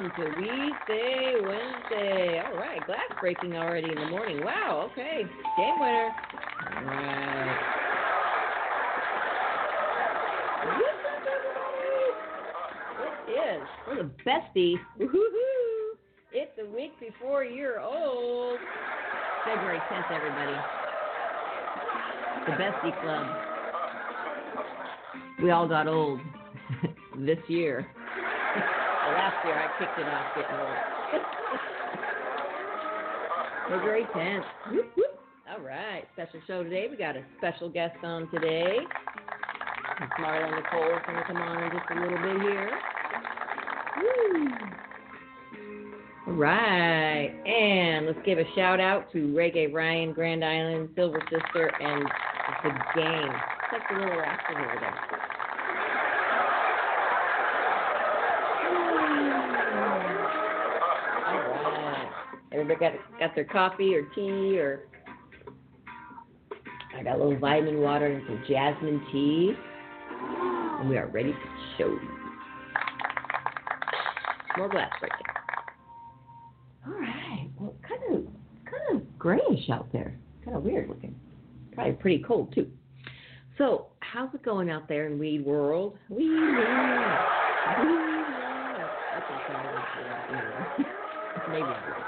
[0.00, 2.42] welcome to Weedsday Wednesday.
[2.46, 4.44] All right, glass breaking already in the morning.
[4.44, 5.22] Wow, okay,
[5.56, 6.10] game winner.
[6.76, 7.74] All right.
[13.88, 14.74] We're the bestie.
[14.98, 15.96] Woo-hoo-hoo.
[16.32, 18.58] It's a week before you're old.
[19.46, 20.52] February 10th, everybody.
[22.46, 23.26] The bestie club.
[25.42, 26.20] We all got old
[27.18, 27.86] this year.
[29.48, 30.76] Year I kicked it off getting old.
[33.70, 34.44] February 10th.
[34.72, 35.20] Whoop, whoop.
[35.50, 36.88] All right, special show today.
[36.90, 38.76] We got a special guest on today.
[40.20, 42.70] Marlo Nicole is going to come on in just a little bit here.
[43.96, 44.48] Woo.
[46.26, 51.72] All right, and let's give a shout out to Reggae Ryan, Grand Island, Silver Sister,
[51.80, 52.04] and
[52.64, 53.32] the gang.
[53.70, 55.17] Check the little rascals over there.
[62.58, 64.88] Everybody got got their coffee or tea or
[66.98, 69.54] I got a little vitamin water and some jasmine tea.
[70.80, 71.38] And we are ready to
[71.76, 72.08] show you.
[74.56, 75.18] More glass breaking.
[76.84, 77.48] All right.
[77.60, 78.24] Well, kind of
[78.64, 80.18] kind of grayish out there.
[80.44, 81.14] Kind of weird looking.
[81.74, 82.68] Probably pretty cold too.
[83.58, 85.96] So, how's it going out there in weed world?
[86.08, 86.56] Weed world.
[86.56, 87.20] Weed world.
[90.28, 90.82] Uh,
[91.50, 92.07] Maybe.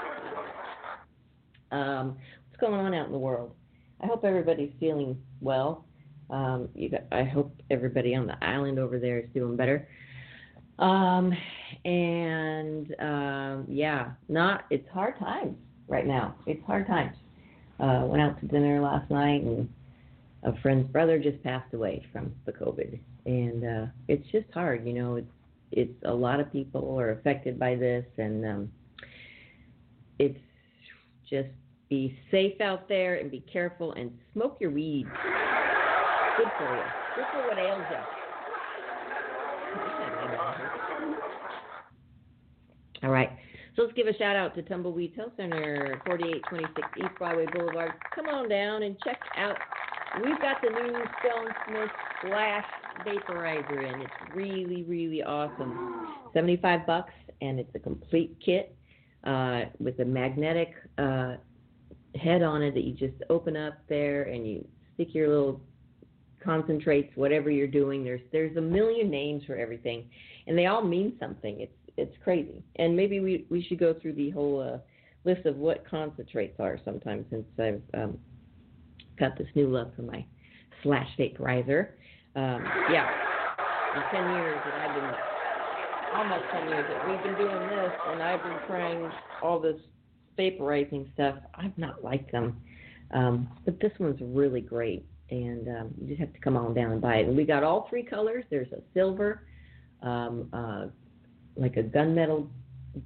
[1.70, 2.16] Um,
[2.48, 3.54] what's going on out in the world?
[4.00, 5.84] I hope everybody's feeling well.
[6.31, 9.88] Um, got, I hope everybody on the island over there is doing better.
[10.78, 11.32] Um,
[11.84, 15.56] and um, yeah, not it's hard times
[15.88, 16.34] right now.
[16.47, 17.16] It's hard times.
[17.78, 19.69] Uh, went out to dinner last night, and
[20.42, 24.87] a friend's brother just passed away from the COVID, and uh, it's just hard.
[24.87, 25.31] You know, it's
[25.72, 28.72] it's a lot of people are affected by this, and um,
[30.19, 30.38] it's
[31.31, 31.49] just
[31.89, 35.07] be safe out there and be careful and smoke your weed.
[36.37, 36.83] Good for you.
[37.17, 37.99] Good for what ails you.
[43.03, 43.31] All right.
[43.77, 47.93] So let's give a shout out to Tumbleweed Health Center, 4826 East Broadway Boulevard.
[48.15, 49.57] Come on down and check out.
[50.23, 52.65] We've got the new Stone Smith Flash
[53.07, 56.09] Vaporizer, and it's really, really awesome.
[56.35, 58.77] 75 bucks, and it's a complete kit
[59.25, 61.36] uh, with a magnetic uh,
[62.20, 65.60] head on it that you just open up there and you stick your little
[66.42, 68.03] concentrates, whatever you're doing.
[68.04, 70.08] There's there's a million names for everything,
[70.47, 71.60] and they all mean something.
[71.60, 72.62] It's it's crazy.
[72.76, 74.78] And maybe we we should go through the whole uh,
[75.25, 78.19] list of what concentrates are sometime since I've um,
[79.19, 80.25] got this new love for my
[80.82, 81.88] slash vaporizer.
[82.37, 82.62] Um,
[82.93, 83.06] yeah,
[83.94, 85.14] in ten years that I've been
[86.15, 89.11] almost ten years that we've been doing this, and I've been trying
[89.43, 89.77] all this
[90.39, 91.37] vaporizing stuff.
[91.55, 92.61] I've not liked them,
[93.12, 96.93] um, but this one's really great, and um, you just have to come on down
[96.93, 97.29] and buy it.
[97.29, 98.45] And we got all three colors.
[98.51, 99.47] There's a silver,
[100.03, 100.87] um, uh,
[101.57, 102.49] like a gunmetal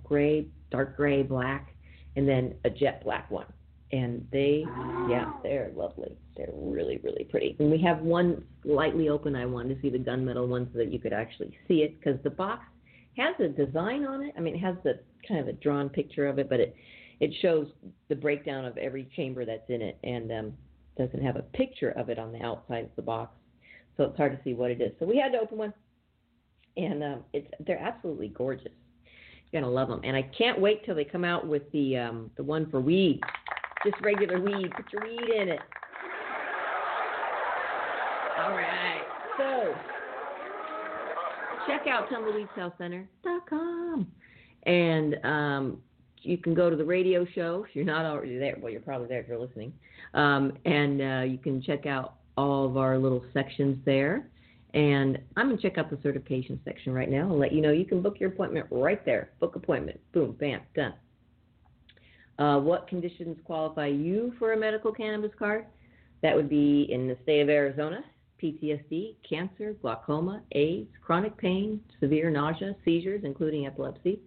[0.03, 1.75] gray, dark gray, black,
[2.17, 3.47] and then a jet black one.
[3.93, 4.65] And they,
[5.09, 6.17] yeah, they're lovely.
[6.37, 7.55] They're really, really pretty.
[7.61, 9.37] And we have one slightly open.
[9.37, 12.21] I wanted to see the gunmetal one so that you could actually see it because
[12.25, 12.65] the box
[13.17, 14.35] has a design on it.
[14.37, 16.75] I mean, it has the kind of a drawn picture of it, but it
[17.21, 17.69] it shows
[18.09, 20.53] the breakdown of every chamber that's in it, and um,
[20.99, 23.33] doesn't have a picture of it on the outside of the box,
[23.97, 24.93] so it's hard to see what it is.
[24.99, 25.75] So we had to open one,
[26.77, 28.73] and um, it's they're absolutely gorgeous.
[29.51, 32.31] You're gonna love them, and I can't wait till they come out with the um,
[32.37, 33.21] the one for weed,
[33.85, 34.73] just regular weed.
[34.77, 35.61] Put your weed in it.
[38.37, 39.03] All right,
[39.39, 39.75] so
[41.67, 44.07] check out tumbleweedshealthcenter.com,
[44.65, 45.79] and um,
[46.23, 48.57] you can go to the radio show if you're not already there.
[48.61, 49.73] Well, you're probably there if you're listening,
[50.15, 54.27] um, and uh, you can check out all of our little sections there.
[54.75, 57.71] And I'm going to check out the certification section right now and let you know
[57.71, 59.31] you can book your appointment right there.
[59.39, 60.01] Book appointment.
[60.13, 60.95] Boom, bam, done.
[62.41, 65.67] Uh, what conditions qualify you for a medical cannabis card?
[66.23, 68.03] That would be in the state of Arizona
[68.43, 74.21] PTSD, cancer, glaucoma, AIDS, chronic pain, severe nausea, seizures, including epilepsy,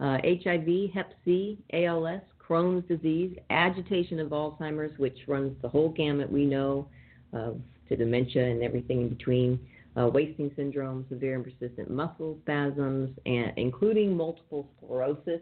[0.00, 6.30] uh, HIV, Hep C, ALS, Crohn's disease, agitation of Alzheimer's, which runs the whole gamut
[6.30, 6.88] we know
[7.32, 9.60] of to dementia and everything in between,
[9.96, 15.40] uh, wasting syndrome, severe and persistent muscle spasms, and including multiple sclerosis.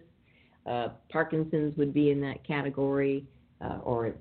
[0.67, 3.25] Uh, Parkinson's would be in that category,
[3.61, 4.15] uh, or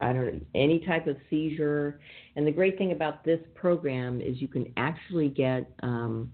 [0.00, 2.00] I don't know, any type of seizure.
[2.36, 6.30] And the great thing about this program is you can actually get um,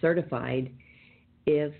[0.00, 0.70] certified
[1.46, 1.72] if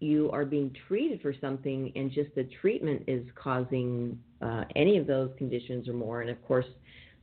[0.00, 5.06] you are being treated for something and just the treatment is causing uh, any of
[5.06, 6.20] those conditions or more.
[6.20, 6.66] And of course,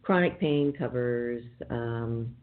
[0.01, 2.35] chronic pain covers um,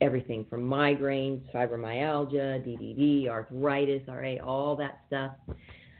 [0.00, 5.32] everything from migraines, fibromyalgia, DDD, arthritis, RA, all that stuff.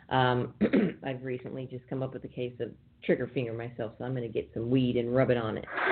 [0.08, 0.55] Um,
[1.05, 2.70] I've recently just come up with a case of
[3.05, 5.65] trigger finger myself, so I'm going to get some weed and rub it on it.
[5.69, 5.85] I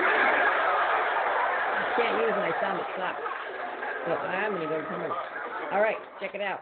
[1.95, 3.21] can't use my it sucks.
[4.05, 4.87] So I'm going to go to
[5.71, 6.61] All right, check it out.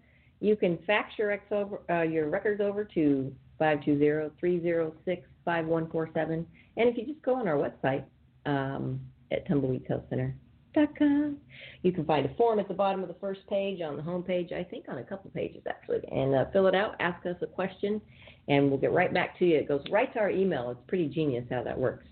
[0.41, 6.29] You can fax your, ex over, uh, your records over to 520-306-5147.
[6.29, 8.05] And if you just go on our website
[8.47, 9.00] um,
[9.31, 11.37] at tumbleweedshealthcenter.com,
[11.82, 14.25] you can find a form at the bottom of the first page on the home
[14.25, 17.37] page, I think on a couple pages actually, and uh, fill it out, ask us
[17.43, 18.00] a question,
[18.49, 19.56] and we'll get right back to you.
[19.58, 20.70] It goes right to our email.
[20.70, 22.05] It's pretty genius how that works.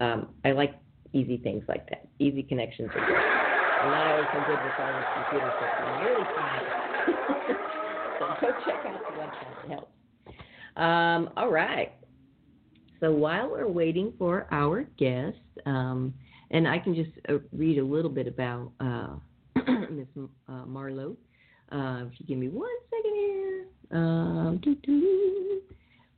[0.00, 0.74] Um, I like
[1.12, 2.08] easy things like that.
[2.18, 3.16] Easy connections are good.
[3.16, 5.74] I'm not always so good with all this computer stuff.
[5.78, 6.66] I'm really trying.
[8.18, 9.64] so go check out the website.
[9.64, 9.92] It helps.
[10.76, 11.92] Um, all right.
[13.00, 15.36] So while we're waiting for our guest,
[15.66, 16.14] um,
[16.50, 19.16] and I can just uh, read a little bit about uh,
[19.90, 21.16] Miss uh, Marlo.
[21.72, 23.66] Uh, if you give me one second here.
[23.90, 24.60] Um,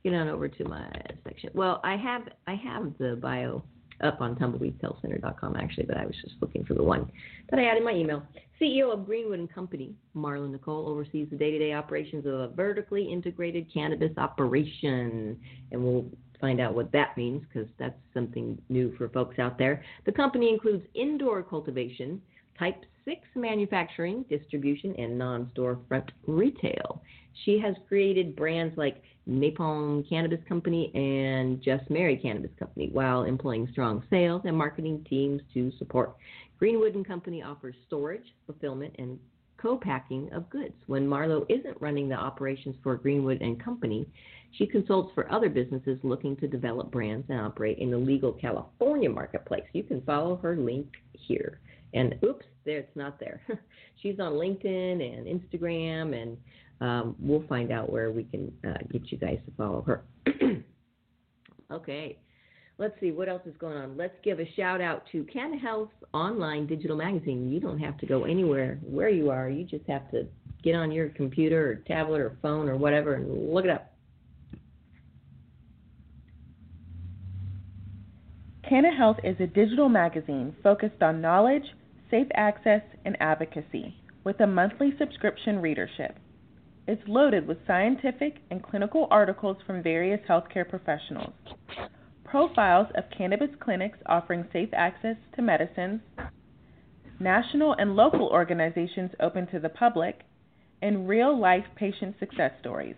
[0.03, 0.89] get on over to my
[1.23, 1.51] section.
[1.53, 3.63] Well, I have I have the bio
[4.01, 7.11] up on tumbleweedshealthcenter.com actually, but I was just looking for the one
[7.49, 8.23] that I had in my email.
[8.61, 13.71] CEO of Greenwood and Company, Marlo Nicole oversees the day-to-day operations of a vertically integrated
[13.73, 15.37] cannabis operation,
[15.71, 16.05] and we'll
[16.41, 19.83] find out what that means because that's something new for folks out there.
[20.05, 22.21] The company includes indoor cultivation,
[22.57, 27.01] type 6 manufacturing, distribution, and non storefront retail.
[27.45, 33.67] She has created brands like Napalm Cannabis Company and Just Mary Cannabis Company while employing
[33.71, 36.15] strong sales and marketing teams to support.
[36.57, 39.17] Greenwood and Company offers storage, fulfillment, and
[39.57, 40.73] co-packing of goods.
[40.87, 44.07] When Marlo isn't running the operations for Greenwood and Company,
[44.51, 49.09] she consults for other businesses looking to develop brands and operate in the legal California
[49.09, 49.63] marketplace.
[49.73, 51.59] You can follow her link here.
[51.93, 53.41] And oops, there it's not there.
[54.01, 56.37] She's on LinkedIn and Instagram and
[56.81, 60.03] um, we'll find out where we can uh, get you guys to follow her.
[61.71, 62.17] okay,
[62.77, 63.97] let's see what else is going on.
[63.97, 67.51] Let's give a shout out to Canna Health online digital magazine.
[67.51, 69.49] You don't have to go anywhere where you are.
[69.49, 70.27] You just have to
[70.63, 73.93] get on your computer or tablet or phone or whatever and look it up.
[78.67, 81.63] Canna Health is a digital magazine focused on knowledge,
[82.11, 86.17] safe access, and advocacy with a monthly subscription readership.
[86.89, 91.33] It's loaded with scientific and clinical articles from various healthcare professionals,
[92.23, 96.01] profiles of cannabis clinics offering safe access to medicines,
[97.19, 100.21] national and local organizations open to the public,
[100.81, 102.95] and real life patient success stories.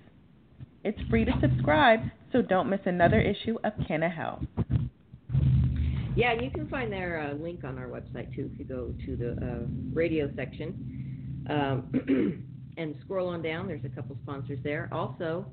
[0.86, 2.00] It's free to subscribe,
[2.31, 4.45] so don't miss another issue of Canna Health.
[6.15, 8.93] Yeah, and you can find their uh, link on our website too if you go
[9.05, 11.43] to the uh, radio section.
[11.50, 14.89] Um, and scroll on down, there's a couple sponsors there.
[14.91, 15.45] Also,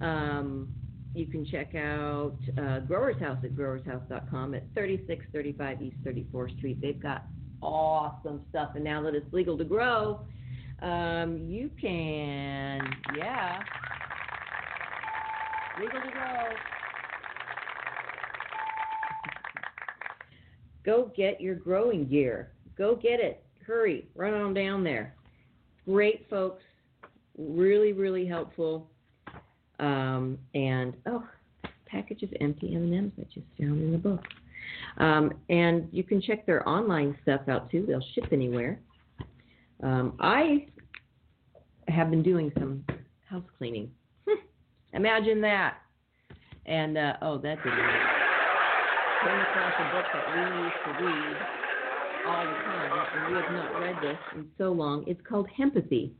[0.00, 0.68] um,
[1.14, 6.80] you can check out uh, Growers House at growershouse.com at 3635 East 34th Street.
[6.80, 7.24] They've got
[7.62, 10.20] awesome stuff, and now that it's legal to grow,
[10.82, 12.80] um, you can,
[13.16, 13.60] yeah,
[15.80, 16.48] legal to grow.
[20.84, 22.52] Go get your growing gear.
[22.78, 23.44] Go get it.
[23.66, 24.08] Hurry.
[24.14, 25.14] Run on down there.
[25.86, 26.62] Great folks.
[27.38, 28.88] Really, really helpful.
[29.78, 31.24] Um, and oh,
[31.86, 34.22] package of empty M&Ms I just found in the book.
[34.98, 37.84] Um, and you can check their online stuff out too.
[37.86, 38.78] They'll ship anywhere.
[39.82, 40.66] Um, I
[41.88, 42.84] have been doing some
[43.28, 43.90] house cleaning.
[44.92, 45.78] Imagine that.
[46.66, 47.78] And uh, oh, that didn't.
[49.22, 51.59] Came across a book that we used to read
[52.26, 55.04] all the time, and we have not read this in so long.
[55.06, 56.12] It's called Hempathy,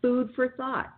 [0.00, 0.92] Food for Thought.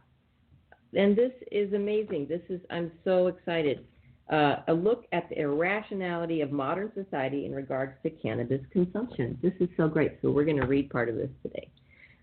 [0.96, 2.26] And this is amazing.
[2.28, 3.84] This is I'm so excited.
[4.30, 9.38] Uh, a look at the irrationality of modern society in regards to cannabis consumption.
[9.42, 10.18] This is so great.
[10.22, 11.68] So we're going to read part of this today,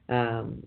[0.09, 0.63] um,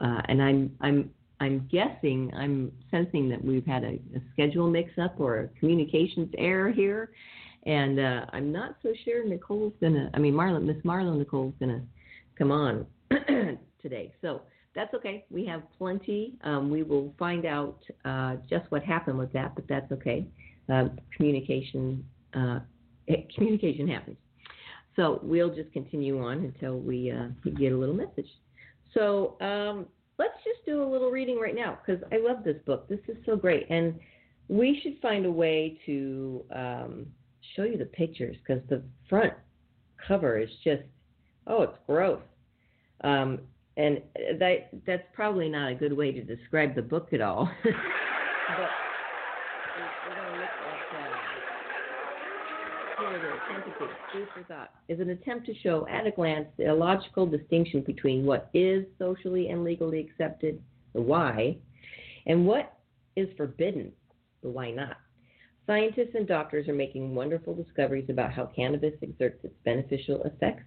[0.00, 1.10] uh, and I'm I'm
[1.40, 6.72] I'm guessing I'm sensing that we've had a, a schedule mix-up or a communications error
[6.72, 7.10] here,
[7.66, 10.10] and uh, I'm not so sure Nicole's gonna.
[10.14, 11.82] I mean, Marlo, Miss Marlo Nicole's gonna
[12.36, 12.86] come on
[13.82, 14.12] today.
[14.20, 14.42] So
[14.74, 15.24] that's okay.
[15.30, 16.34] We have plenty.
[16.42, 20.26] Um, we will find out uh, just what happened with that, but that's okay.
[20.72, 22.04] Uh, communication
[22.34, 22.60] uh,
[23.34, 24.16] communication happens.
[24.96, 27.28] So we'll just continue on until we, uh,
[27.58, 28.28] get a little message.
[28.92, 29.86] So um,
[30.18, 32.88] let's just do a little reading right now because I love this book.
[32.88, 33.98] This is so great, and
[34.48, 37.06] we should find a way to um,
[37.56, 39.32] show you the pictures because the front
[40.06, 40.82] cover is just
[41.46, 42.20] oh, it's gross.
[43.02, 43.40] Um,
[43.76, 44.00] and
[44.38, 47.50] that that's probably not a good way to describe the book at all.
[47.64, 47.72] but
[50.08, 51.04] we're going to look at
[52.98, 54.46] uh, here it is.
[54.46, 58.84] Thought, is an attempt to show at a glance the illogical distinction between what is
[58.98, 60.60] socially and legally accepted,
[60.92, 61.56] the why,
[62.26, 62.74] and what
[63.16, 63.90] is forbidden,
[64.42, 64.96] the why not.
[65.66, 70.64] Scientists and doctors are making wonderful discoveries about how cannabis exerts its beneficial effects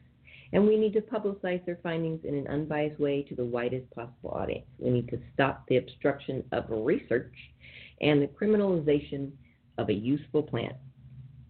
[0.53, 4.31] and we need to publicize their findings in an unbiased way to the widest possible
[4.31, 4.65] audience.
[4.79, 7.33] We need to stop the obstruction of research
[8.01, 9.31] and the criminalization
[9.77, 10.75] of a useful plant.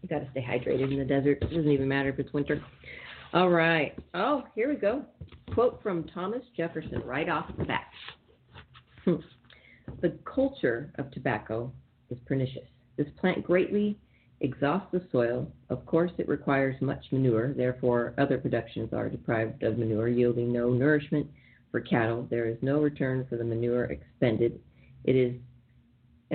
[0.08, 1.38] You got to stay hydrated in the desert.
[1.42, 2.62] It doesn't even matter if it's winter.
[3.34, 3.94] All right.
[4.14, 5.04] Oh, here we go.
[5.52, 7.86] Quote from Thomas Jefferson right off the bat.
[9.04, 9.16] Hmm.
[10.02, 11.72] the culture of tobacco
[12.10, 12.66] is pernicious.
[12.96, 13.98] This plant greatly
[14.40, 15.50] exhausts the soil.
[15.70, 17.54] Of course, it requires much manure.
[17.54, 21.26] Therefore, other productions are deprived of manure, yielding no nourishment
[21.70, 22.26] for cattle.
[22.30, 24.60] There is no return for the manure expended.
[25.04, 25.34] It is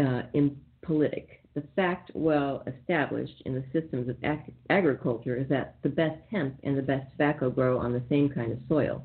[0.04, 5.90] uh, impolitic the fact well established in the systems of ag- agriculture is that the
[5.90, 9.04] best hemp and the best tobacco grow on the same kind of soil.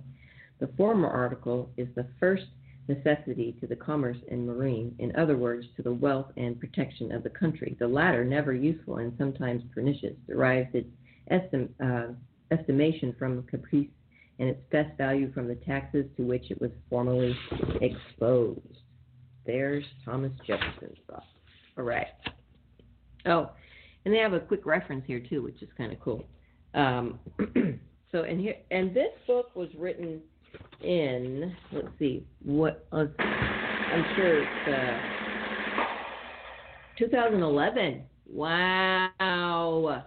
[0.58, 2.46] The former article is the first
[2.88, 7.22] necessity to the commerce and marine, in other words, to the wealth and protection of
[7.22, 7.76] the country.
[7.78, 10.88] The latter, never useful and sometimes pernicious, derives its
[11.30, 12.14] estim- uh,
[12.50, 13.88] estimation from caprice
[14.38, 17.36] and its best value from the taxes to which it was formerly
[17.82, 18.60] exposed.
[19.44, 21.24] There's Thomas Jefferson's thought.
[21.76, 22.06] All right.
[23.28, 23.50] Oh,
[24.04, 26.24] and they have a quick reference here too, which is kind of cool.
[26.74, 27.18] Um,
[28.12, 30.20] so and here and this book was written
[30.82, 34.98] in let's see what uh, I'm sure it's uh,
[36.98, 38.02] 2011.
[38.30, 40.04] Wow,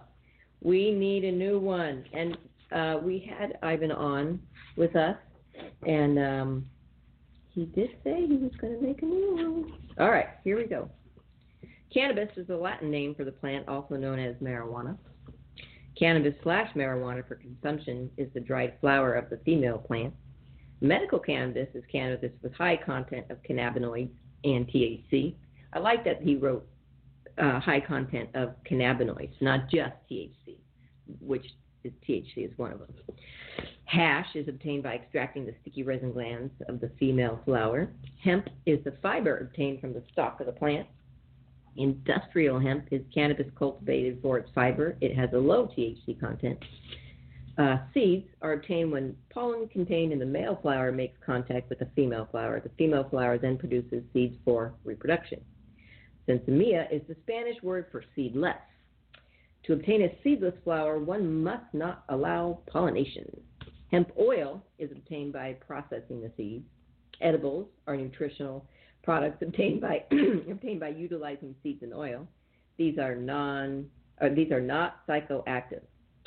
[0.60, 2.36] we need a new one, and
[2.70, 4.40] uh, we had Ivan on
[4.76, 5.16] with us,
[5.86, 6.66] and um,
[7.50, 9.72] he did say he was going to make a new one.
[9.98, 10.88] All right, here we go.
[11.92, 14.96] Cannabis is the Latin name for the plant, also known as marijuana.
[15.98, 20.14] Cannabis slash marijuana for consumption is the dried flower of the female plant.
[20.80, 24.10] Medical cannabis is cannabis with high content of cannabinoids
[24.44, 25.34] and THC.
[25.74, 26.66] I like that he wrote
[27.38, 30.56] uh, high content of cannabinoids, not just THC,
[31.20, 31.44] which
[31.84, 32.88] is THC is one of them.
[33.84, 37.90] Hash is obtained by extracting the sticky resin glands of the female flower.
[38.22, 40.86] Hemp is the fiber obtained from the stalk of the plant.
[41.76, 44.96] Industrial hemp is cannabis cultivated for its fiber.
[45.00, 46.58] It has a low THC content.
[47.58, 51.88] Uh, seeds are obtained when pollen contained in the male flower makes contact with the
[51.94, 52.60] female flower.
[52.60, 55.40] The female flower then produces seeds for reproduction.
[56.28, 58.56] Sinsemilla is the Spanish word for seedless.
[59.64, 63.28] To obtain a seedless flower, one must not allow pollination.
[63.90, 66.64] Hemp oil is obtained by processing the seeds.
[67.20, 68.66] Edibles are nutritional
[69.02, 70.04] products obtained by
[70.50, 72.26] obtained by utilizing seeds and oil.
[72.78, 73.86] These are non
[74.20, 75.82] or these are not psychoactive.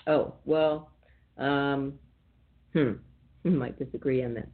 [0.08, 0.92] Oh, well,
[1.38, 1.94] um,
[2.74, 2.94] hmm,
[3.44, 4.48] might disagree on that.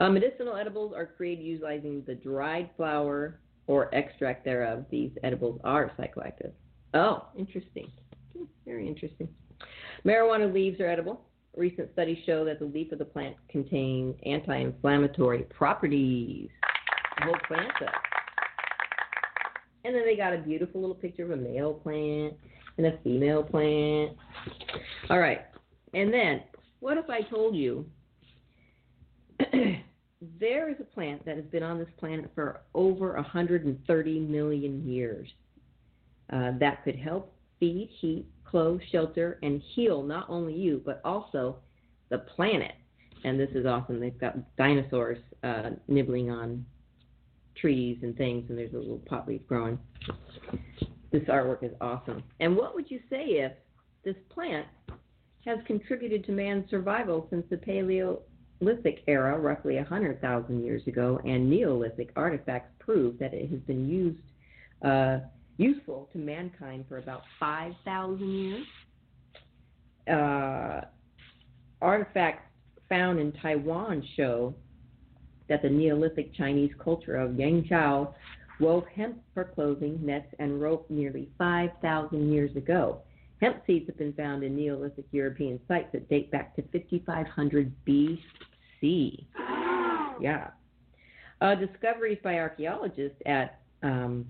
[0.00, 4.84] Uh, medicinal edibles are created utilizing the dried flower or extract thereof.
[4.90, 6.52] These edibles are psychoactive.
[6.94, 7.90] Oh, interesting.
[8.36, 9.28] Hmm, very interesting.
[10.04, 11.22] Marijuana leaves are edible.
[11.56, 16.48] Recent studies show that the leaf of the plant contains anti-inflammatory properties.
[17.18, 17.88] The whole plant does.
[19.84, 22.34] And then they got a beautiful little picture of a male plant
[22.76, 24.16] and a female plant.
[25.10, 25.42] All right.
[25.94, 26.42] And then,
[26.80, 27.86] what if I told you
[30.40, 35.28] there is a plant that has been on this planet for over 130 million years
[36.32, 41.56] uh, that could help feed, heat, clothe, shelter, and heal not only you, but also
[42.10, 42.72] the planet.
[43.24, 44.00] And this is awesome.
[44.00, 46.64] They've got dinosaurs uh, nibbling on
[47.60, 49.78] trees and things, and there's a little pot leaf growing.
[51.10, 52.22] This artwork is awesome.
[52.40, 53.52] And what would you say if
[54.04, 54.66] this plant
[55.46, 62.10] has contributed to man's survival since the Paleolithic era, roughly 100,000 years ago, and Neolithic
[62.16, 64.18] artifacts prove that it has been used
[64.84, 65.18] uh,
[65.56, 68.66] useful to mankind for about 5,000 years.
[70.08, 70.82] Uh,
[71.82, 72.48] artifacts
[72.88, 74.54] found in Taiwan show
[75.48, 78.12] that the Neolithic Chinese culture of Yangshao
[78.60, 83.02] wove hemp for clothing, nets, and rope nearly 5,000 years ago.
[83.40, 89.26] Hemp seeds have been found in Neolithic European sites that date back to 5500 BC.
[90.20, 90.48] Yeah.
[91.40, 94.26] Uh, discoveries by archaeologists at um,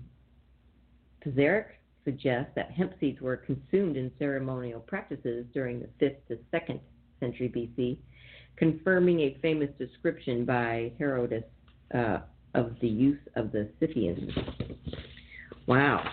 [1.25, 1.65] Pazyryk
[2.05, 6.79] suggest that hemp seeds were consumed in ceremonial practices during the 5th to 2nd
[7.19, 7.97] century BC,
[8.59, 11.45] confirming a famous description by Herodotus
[11.95, 12.19] uh,
[12.53, 14.31] of the use of the Scythians.
[15.65, 16.03] Wow.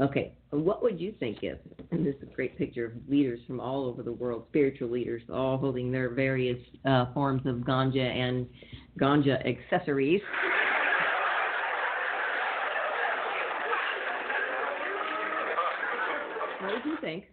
[0.00, 1.58] Okay, what would you think if,
[1.92, 5.22] and this is a great picture of leaders from all over the world, spiritual leaders,
[5.32, 8.48] all holding their various uh, forms of ganja and
[8.98, 10.20] ganja accessories.
[16.60, 17.24] What do you think?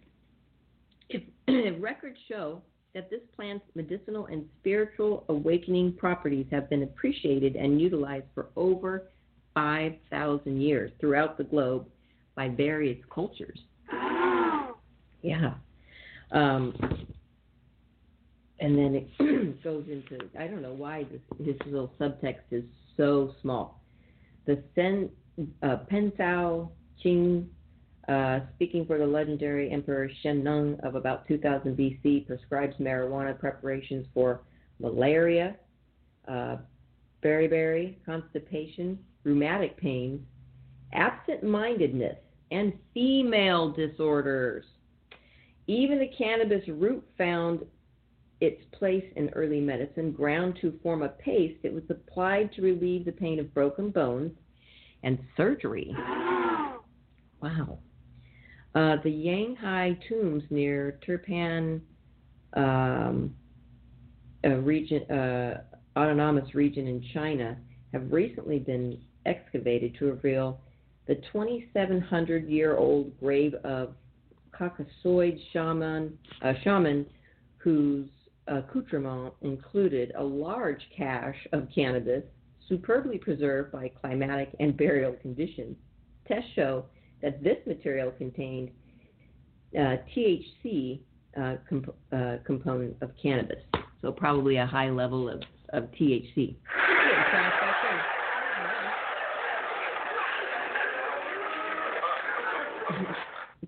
[1.08, 2.62] If, if records show
[2.94, 9.08] that this plant's medicinal and spiritual awakening properties have been appreciated and utilized for over
[9.54, 11.86] 5,000 years throughout the globe
[12.34, 13.58] by various cultures.
[15.22, 15.54] yeah.
[16.30, 16.74] Um,
[18.60, 22.64] and then it goes into I don't know why this this little subtext is
[22.96, 23.82] so small.
[24.46, 25.10] The Sen
[25.62, 26.70] uh, Pensao
[27.04, 27.46] Qing,
[28.08, 34.06] uh, speaking for the legendary Emperor Shen Nung of about 2000 BC, prescribes marijuana preparations
[34.12, 34.42] for
[34.80, 35.56] malaria,
[36.26, 36.56] uh,
[37.22, 40.20] beriberi, constipation, rheumatic pains,
[40.92, 42.16] absent mindedness,
[42.50, 44.64] and female disorders.
[45.68, 47.64] Even the cannabis root found
[48.40, 51.60] its place in early medicine, ground to form a paste.
[51.62, 54.32] It was applied to relieve the pain of broken bones
[55.02, 55.94] and surgery.
[57.40, 57.80] Wow.
[58.74, 61.80] Uh, the Yanghai tombs near Turpan
[62.54, 63.34] um,
[64.44, 65.62] region, uh,
[65.96, 67.56] autonomous region in China
[67.92, 70.58] have recently been excavated to reveal
[71.06, 73.94] the 2,700 year old grave of
[74.58, 77.04] Caucasoid shaman, uh, shaman
[77.58, 78.08] whose
[78.46, 82.22] accoutrement included a large cache of cannabis
[82.68, 85.76] superbly preserved by climatic and burial conditions.
[86.26, 86.86] Tests show
[87.22, 88.70] that this material contained
[89.76, 91.00] uh, THC
[91.40, 93.62] uh, comp- uh, component of cannabis,
[94.02, 96.56] so probably a high level of, of THC.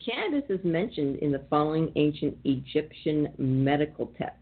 [0.04, 4.38] Cannabis is mentioned in the following ancient Egyptian medical texts.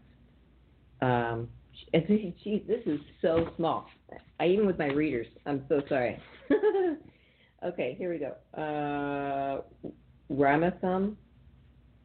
[1.01, 1.47] Um,
[1.93, 3.87] geez, this is so small.
[4.39, 6.19] I, even with my readers, I'm so sorry.
[7.65, 8.35] okay, here we go.
[8.59, 9.61] Uh,
[10.31, 11.15] Ramesses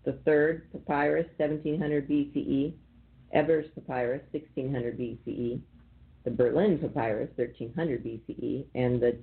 [0.04, 2.72] the third papyrus, 1700 BCE.
[3.32, 5.60] Ebers papyrus, 1600 BCE,
[6.24, 9.18] the Berlin papyrus, 1300 BCE, and the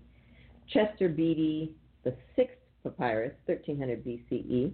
[0.68, 4.72] Chester Beatty, the sixth papyrus, 1300 BCE.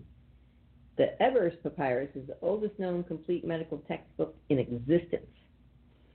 [0.97, 5.25] The Ebers papyrus is the oldest known complete medical textbook in existence.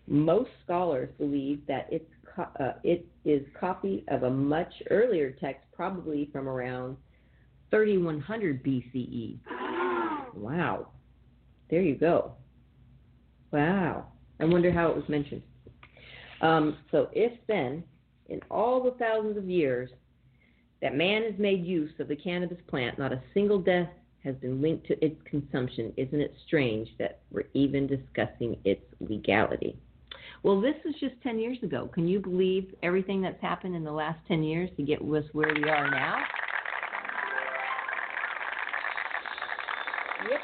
[0.06, 5.64] Most scholars believe that it's co- uh, it is copy of a much earlier text,
[5.74, 6.96] probably from around
[7.70, 9.38] 3100 BCE.
[10.34, 10.88] Wow.
[11.70, 12.32] There you go.
[13.50, 14.06] Wow.
[14.38, 15.42] I wonder how it was mentioned.
[16.42, 17.82] Um, so, if then,
[18.28, 19.90] in all the thousands of years
[20.82, 23.88] that man has made use of the cannabis plant, not a single death
[24.22, 29.78] has been linked to its consumption, isn't it strange that we're even discussing its legality?
[30.46, 31.90] Well, this was just 10 years ago.
[31.92, 35.52] Can you believe everything that's happened in the last 10 years to get us where
[35.52, 36.18] we are now?
[40.30, 40.40] Yep.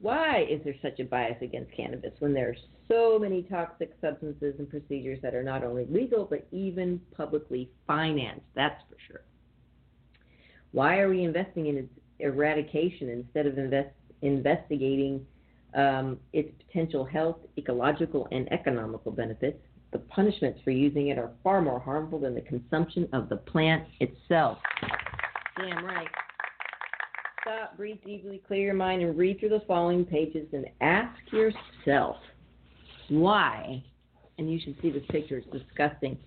[0.00, 2.56] Why is there such a bias against cannabis when there are
[2.88, 8.46] so many toxic substances and procedures that are not only legal but even publicly financed?
[8.56, 9.22] That's for sure.
[10.72, 13.90] Why are we investing in its eradication instead of invest,
[14.22, 15.24] investigating
[15.74, 19.58] um, its potential health, ecological, and economical benefits?
[19.92, 23.86] The punishments for using it are far more harmful than the consumption of the plant
[24.00, 24.58] itself.
[25.56, 26.08] Damn right
[27.50, 32.16] stop, breathe deeply, clear your mind, and read through the following pages and ask yourself
[33.08, 33.82] why.
[34.38, 36.18] And you should see this picture, it's disgusting.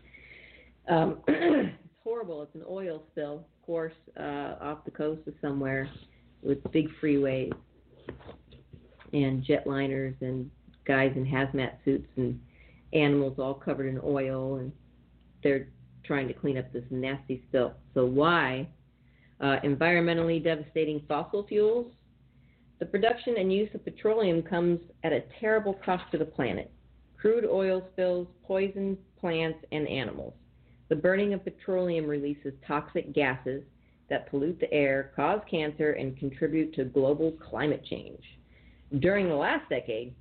[0.89, 2.43] Um, it's horrible.
[2.43, 5.89] It's an oil spill, of course, uh, off the coast of somewhere
[6.41, 7.51] with big freeways
[9.13, 10.49] and jetliners and
[10.85, 12.39] guys in hazmat suits and
[12.93, 14.71] animals all covered in oil, and
[15.41, 15.67] they're
[16.03, 17.73] trying to clean up this nasty spill.
[17.93, 18.67] So, why?
[19.43, 21.91] uh, environmentally devastating fossil fuels.
[22.79, 26.71] The production and use of petroleum comes at a terrible cost to the planet.
[27.17, 30.33] Crude oil spills poison plants and animals.
[30.89, 33.63] The burning of petroleum releases toxic gases
[34.09, 38.21] that pollute the air, cause cancer, and contribute to global climate change.
[38.99, 40.13] During the last decade,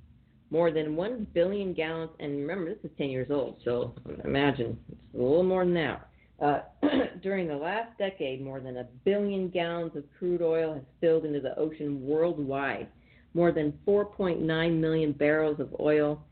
[0.49, 5.15] more than 1 billion gallons, and remember, this is 10 years old, so imagine it's
[5.15, 6.09] a little more than that.
[6.41, 6.59] Uh,
[7.23, 11.39] during the last decade, more than a billion gallons of crude oil has spilled into
[11.39, 12.87] the ocean worldwide.
[13.33, 16.23] More than 4.9 million barrels of oil,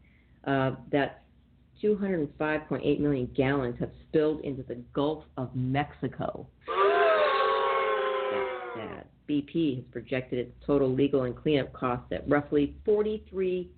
[0.45, 1.15] uh, that's
[1.84, 6.47] 205.8 million gallons, have spilled into the Gulf of Mexico.
[8.32, 9.06] That's sad.
[9.29, 13.69] BP has projected its total legal and cleanup costs at roughly 43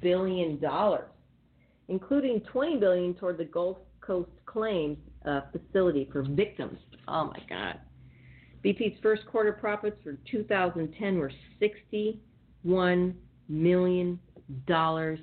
[0.00, 1.08] billion dollars,
[1.88, 6.78] including 20 billion toward the Gulf Coast claims uh, facility for victims.
[7.08, 7.78] Oh my God.
[8.64, 13.14] BP's first quarter profits for 2010 were 61
[13.48, 14.20] million
[14.66, 15.18] dollars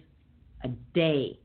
[0.63, 1.39] a day.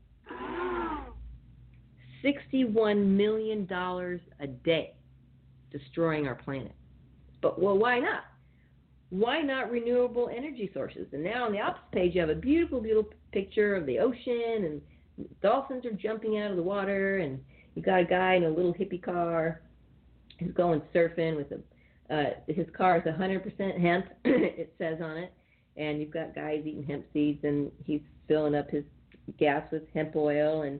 [2.21, 4.95] 61 million dollars a day
[5.71, 6.73] destroying our planet.
[7.45, 8.23] But well, why not?
[9.11, 11.05] Why not renewable energy sources?
[11.11, 14.81] And now on the opposite page, you have a beautiful, beautiful picture of the ocean,
[15.17, 17.39] and dolphins are jumping out of the water, and
[17.75, 19.61] you got a guy in a little hippie car
[20.39, 21.59] who's going surfing with a
[22.11, 24.05] uh, his car is 100% hemp.
[24.25, 25.31] it says on it,
[25.77, 28.85] and you've got guys eating hemp seeds, and he's filling up his
[29.37, 30.79] gas with hemp oil, and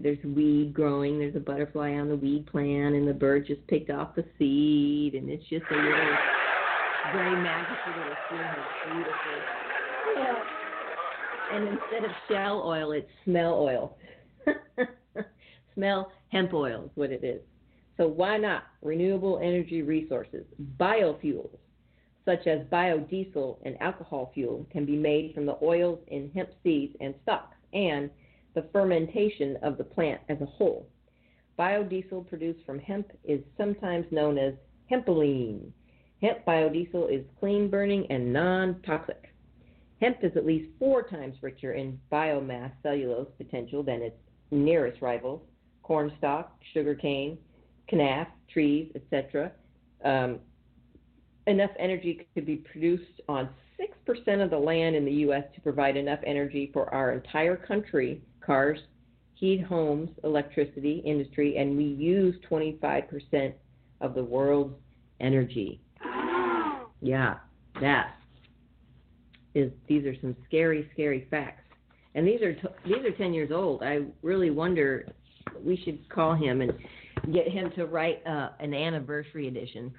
[0.00, 1.18] there's weed growing.
[1.18, 5.14] There's a butterfly on the weed plant, and the bird just picked off the seed,
[5.14, 6.16] and it's just a little
[7.12, 8.12] very magical little.
[8.12, 9.14] It's beautiful.
[10.16, 10.34] Yeah.
[11.52, 13.96] And instead of shell oil, it's smell oil.
[15.74, 17.40] smell hemp oil is what it is.
[17.96, 20.44] So why not renewable energy resources?
[20.80, 21.56] Biofuels,
[22.24, 26.96] such as biodiesel and alcohol fuel, can be made from the oils in hemp seeds
[27.00, 28.10] and stalks and
[28.54, 30.88] the fermentation of the plant as a whole.
[31.58, 34.54] Biodiesel produced from hemp is sometimes known as
[34.90, 35.70] hempylene.
[36.20, 39.34] Hemp biodiesel is clean burning and non toxic.
[40.00, 44.16] Hemp is at least four times richer in biomass cellulose potential than its
[44.50, 45.42] nearest rivals,
[45.82, 47.38] cornstalk, sugarcane,
[47.90, 49.52] kenaf, trees, etc.
[50.04, 50.40] Um,
[51.46, 53.48] enough energy could be produced on
[53.80, 55.44] 6% of the land in the U.S.
[55.54, 58.78] to provide enough energy for our entire country, cars,
[59.34, 63.52] heat homes, electricity, industry, and we use 25%
[64.00, 64.74] of the world's
[65.20, 65.80] energy.
[67.00, 67.34] Yeah,
[67.80, 68.14] that
[69.54, 69.70] is.
[69.88, 71.64] These are some scary, scary facts,
[72.14, 73.82] and these are t- these are 10 years old.
[73.82, 75.12] I really wonder
[75.62, 76.72] we should call him and
[77.32, 79.92] get him to write uh, an anniversary edition.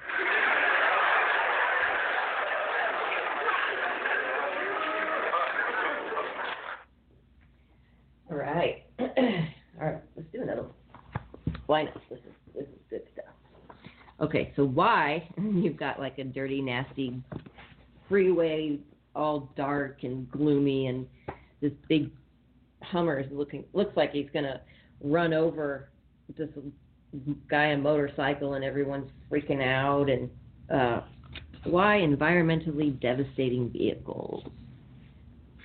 [8.31, 8.83] All right.
[8.99, 11.54] All right, let's do another one.
[11.67, 11.93] Why not?
[12.09, 13.25] This is this is good stuff.
[14.21, 17.21] Okay, so why you've got like a dirty, nasty
[18.07, 18.79] freeway,
[19.15, 21.07] all dark and gloomy, and
[21.61, 22.11] this big
[22.81, 24.61] Hummer is looking looks like he's gonna
[25.01, 25.89] run over
[26.37, 26.49] this
[27.49, 30.09] guy on motorcycle, and everyone's freaking out.
[30.09, 30.29] And
[30.71, 31.01] uh,
[31.63, 34.43] why environmentally devastating vehicles?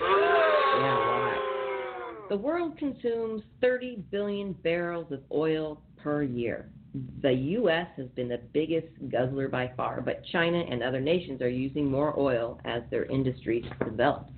[0.01, 1.37] Yeah, why?
[2.31, 6.71] The world consumes 30 billion barrels of oil per year.
[7.23, 7.89] The U.S.
[7.97, 12.17] has been the biggest guzzler by far, but China and other nations are using more
[12.17, 14.29] oil as their industries develop.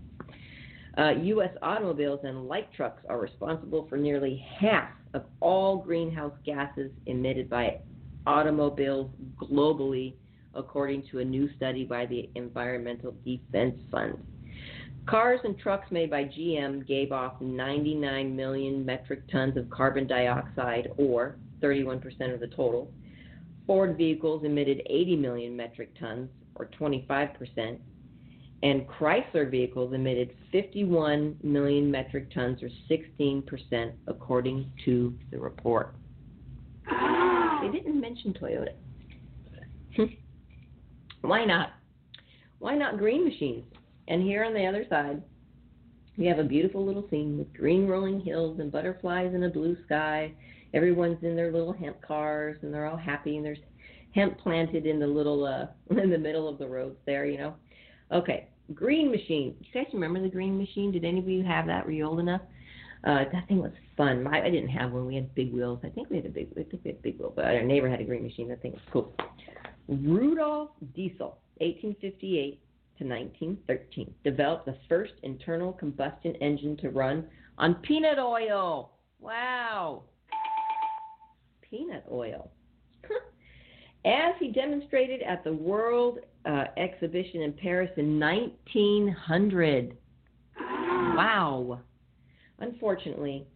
[0.97, 1.51] Uh, U.S.
[1.61, 7.77] automobiles and light trucks are responsible for nearly half of all greenhouse gases emitted by
[8.27, 10.15] automobiles globally,
[10.55, 14.17] according to a new study by the Environmental Defense Fund.
[15.07, 20.93] Cars and trucks made by GM gave off 99 million metric tons of carbon dioxide,
[20.97, 22.91] or 31% of the total.
[23.67, 27.79] Ford vehicles emitted 80 million metric tons, or 25%,
[28.63, 35.97] and Chrysler vehicles emitted 51 million metric tons, or 16%, according to the report.
[36.89, 38.75] They didn't mention Toyota.
[41.23, 41.71] Why not?
[42.61, 43.65] Why not green machines?
[44.09, 45.23] And here on the other side,
[46.17, 49.77] we have a beautiful little scene with green rolling hills and butterflies in a blue
[49.87, 50.33] sky.
[50.75, 53.59] Everyone's in their little hemp cars and they're all happy and there's
[54.15, 55.67] hemp planted in the little uh
[56.03, 57.55] in the middle of the roads there, you know.
[58.11, 59.55] Okay, green machine.
[59.61, 60.93] You guys remember the green machine?
[60.93, 61.85] Did any of you have that?
[61.87, 62.43] Were you old enough?
[63.05, 64.23] Uh, that thing was fun.
[64.23, 65.07] My, I didn't have one.
[65.07, 65.81] We had big wheels.
[65.83, 66.49] I think we had a big.
[66.53, 68.49] I think we had big wheel, but our neighbor had a green machine.
[68.49, 69.13] That thing was cool.
[69.89, 72.61] Rudolf Diesel, 1858
[73.03, 77.25] to 1913, developed the first internal combustion engine to run
[77.59, 78.93] on peanut oil.
[79.21, 80.03] Wow.
[81.69, 82.51] Peanut oil.
[84.05, 89.97] As he demonstrated at the World uh, Exhibition in Paris in 1900.
[90.59, 91.81] Wow.
[92.59, 93.47] Unfortunately,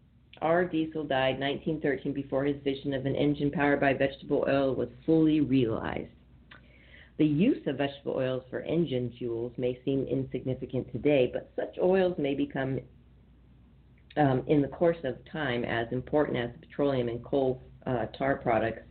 [0.42, 0.64] R.
[0.64, 5.40] Diesel died 1913 before his vision of an engine powered by vegetable oil was fully
[5.40, 6.10] realized.
[7.18, 12.14] The use of vegetable oils for engine fuels may seem insignificant today, but such oils
[12.18, 12.78] may become,
[14.18, 18.36] um, in the course of time, as important as the petroleum and coal uh, tar
[18.36, 18.82] products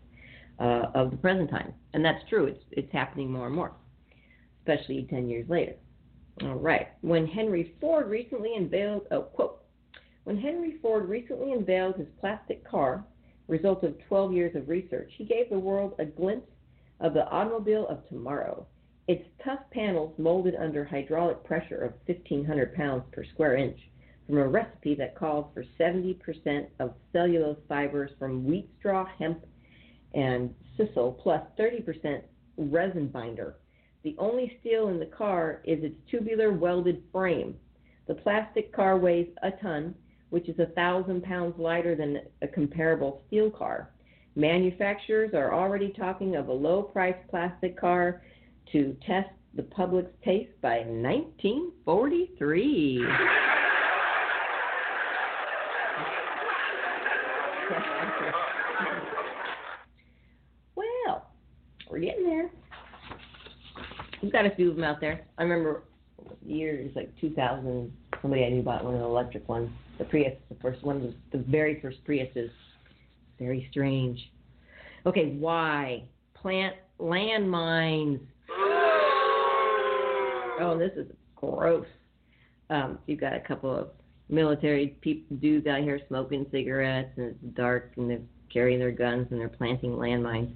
[0.60, 1.74] uh, of the present time.
[1.94, 2.46] And that's true.
[2.46, 3.74] It's it's happening more and more,
[4.62, 5.76] especially 10 years later.
[6.42, 6.88] All right.
[7.02, 9.62] When Henry Ford recently unveiled, oh, quote,
[10.24, 13.06] when Henry Ford recently unveiled his plastic car,
[13.48, 16.48] result of 12 years of research, he gave the world a glimpse
[16.99, 18.65] of the automobile of tomorrow.
[19.08, 23.79] Its tough panels molded under hydraulic pressure of 1,500 pounds per square inch
[24.25, 29.45] from a recipe that calls for 70% of cellulose fibers from wheat straw, hemp,
[30.13, 32.21] and sisal, plus 30%
[32.58, 33.58] resin binder.
[34.03, 37.55] The only steel in the car is its tubular welded frame.
[38.08, 39.95] The plastic car weighs a ton,
[40.29, 43.91] which is a thousand pounds lighter than a comparable steel car.
[44.36, 48.21] Manufacturers are already talking of a low price plastic car
[48.74, 53.00] to test the public's taste by 1943.
[60.76, 61.30] well,
[61.89, 62.52] we're getting there.
[64.21, 65.26] We've got a few of them out there.
[65.38, 65.84] I remember
[66.45, 67.89] years like 2000,
[68.21, 71.38] somebody I knew bought one of the electric ones, the Prius, the first one, the
[71.38, 72.50] very first Priuses
[73.39, 74.19] very strange.
[75.06, 76.04] Okay, why?
[76.34, 78.19] Plant landmines.
[80.60, 81.86] Oh, this is gross.
[82.69, 83.89] Um, you've got a couple of
[84.30, 88.21] military people, dudes out here smoking cigarettes, and it's dark, and they're
[88.52, 90.52] carrying their guns, and they're planting landmines.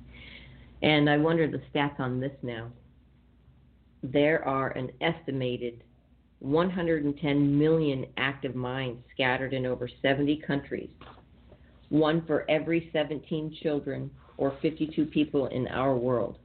[0.82, 2.72] And I wonder the stats on this now.
[4.02, 5.84] There are an estimated
[6.40, 10.90] 110 million active mines scattered in over 70 countries
[11.90, 16.38] one for every 17 children or 52 people in our world.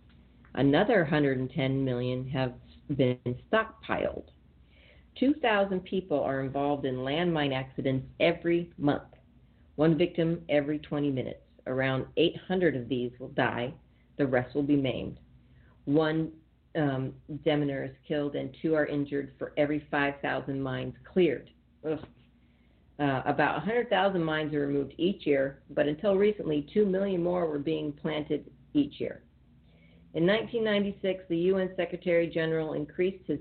[0.55, 2.55] Another 110 million have
[2.97, 3.19] been
[3.51, 4.25] stockpiled.
[5.19, 9.03] 2,000 people are involved in landmine accidents every month,
[9.77, 11.41] one victim every 20 minutes.
[11.67, 13.73] Around 800 of these will die,
[14.19, 15.19] the rest will be maimed.
[15.85, 16.33] One
[16.77, 21.51] um, is killed and two are injured for every 5,000 mines cleared.
[21.89, 21.99] Ugh.
[22.99, 27.59] Uh, about 100,000 mines are removed each year, but until recently, 2 million more were
[27.59, 29.23] being planted each year.
[30.15, 33.41] In 1996, the UN Secretary General increased his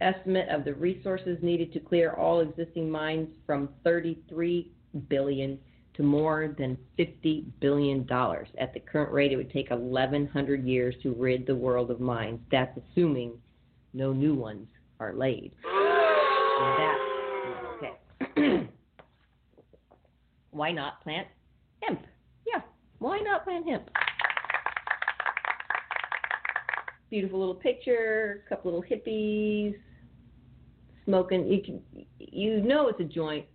[0.00, 4.70] estimate of the resources needed to clear all existing mines from 33
[5.08, 5.58] billion
[5.94, 8.48] to more than 50 billion dollars.
[8.58, 12.40] At the current rate, it would take 1,100 years to rid the world of mines.
[12.50, 13.32] That's assuming
[13.92, 14.66] no new ones
[14.98, 15.52] are laid.
[15.62, 16.98] That
[17.76, 18.68] okay.
[20.54, 21.26] Why not plant
[21.82, 22.00] hemp?
[22.46, 22.60] Yeah,
[22.98, 23.88] why not plant hemp?
[27.10, 29.74] Beautiful little picture, couple little hippies
[31.04, 31.46] smoking.
[31.46, 31.82] You can,
[32.18, 33.46] you know it's a joint.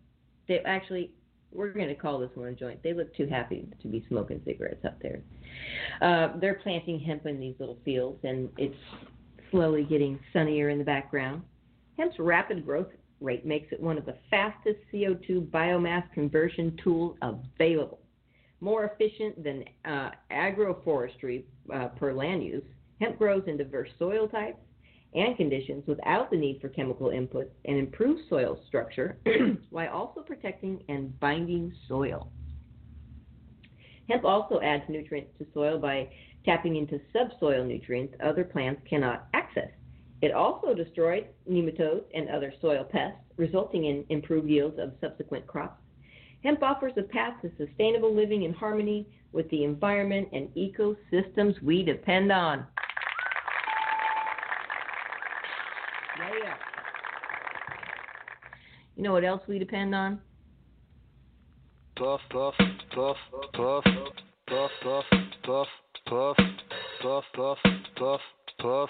[0.48, 1.12] They actually,
[1.52, 2.82] we're going to call this one a joint.
[2.84, 5.22] They look too happy to be smoking cigarettes up there.
[6.02, 8.76] Uh, they're planting hemp in these little fields, and it's
[9.52, 11.42] slowly getting sunnier in the background.
[11.98, 12.88] Hemp's rapid growth
[13.22, 18.00] rate makes it one of the fastest CO2 biomass conversion tools available.
[18.62, 22.64] More efficient than uh, agroforestry uh, per land use,
[23.00, 24.60] hemp grows in diverse soil types
[25.14, 29.18] and conditions without the need for chemical inputs and improves soil structure
[29.70, 32.32] while also protecting and binding soil.
[34.10, 36.10] Hemp also adds nutrients to soil by
[36.46, 39.70] tapping into subsoil nutrients other plants cannot access.
[40.22, 45.82] It also destroys nematodes and other soil pests, resulting in improved yields of subsequent crops.
[46.44, 51.84] Hemp offers a path to sustainable living in harmony with the environment and ecosystems we
[51.84, 52.66] depend on.
[56.18, 56.54] Yeah.
[58.96, 60.20] You know what else we depend on?
[61.96, 62.54] Puff, puff,
[62.94, 63.18] puff,
[63.54, 63.84] puff,
[64.48, 65.06] puff, puff,
[65.44, 65.68] puff,
[66.08, 66.38] puff,
[67.02, 67.58] puff, puff,
[67.98, 68.20] puff,
[68.60, 68.90] puff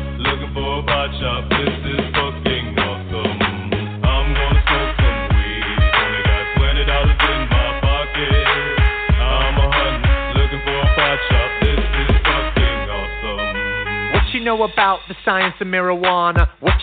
[14.63, 16.49] about the science of marijuana?
[16.59, 16.80] What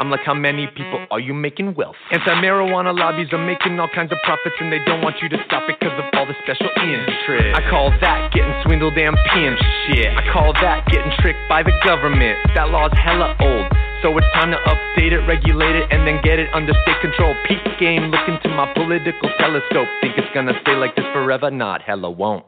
[0.00, 1.96] I'm like, how many people are you making wealth?
[2.10, 5.38] Anti marijuana lobbies are making all kinds of profits and they don't want you to
[5.46, 7.56] stop it because of all the special interest.
[7.56, 10.10] I call that getting swindled and pimped shit.
[10.10, 12.38] I call that getting tricked by the government.
[12.54, 13.66] That law's hella old.
[14.02, 17.34] So it's time to update it, regulate it, and then get it under state control.
[17.48, 19.88] Peak game, look into my political telescope.
[20.02, 21.50] Think it's gonna stay like this forever?
[21.50, 22.44] Not hella won't.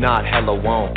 [0.00, 0.96] Not hella won't.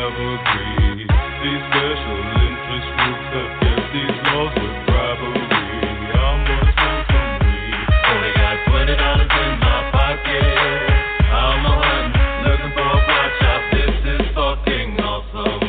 [1.41, 5.41] These special interest groups have kept these laws with bribery.
[6.13, 7.81] I'm gonna smoke some weed.
[8.05, 10.45] Only got twenty dollars in my pocket.
[11.33, 13.61] I'm a hunting, looking for a pot shop.
[13.73, 15.65] This is fucking awesome.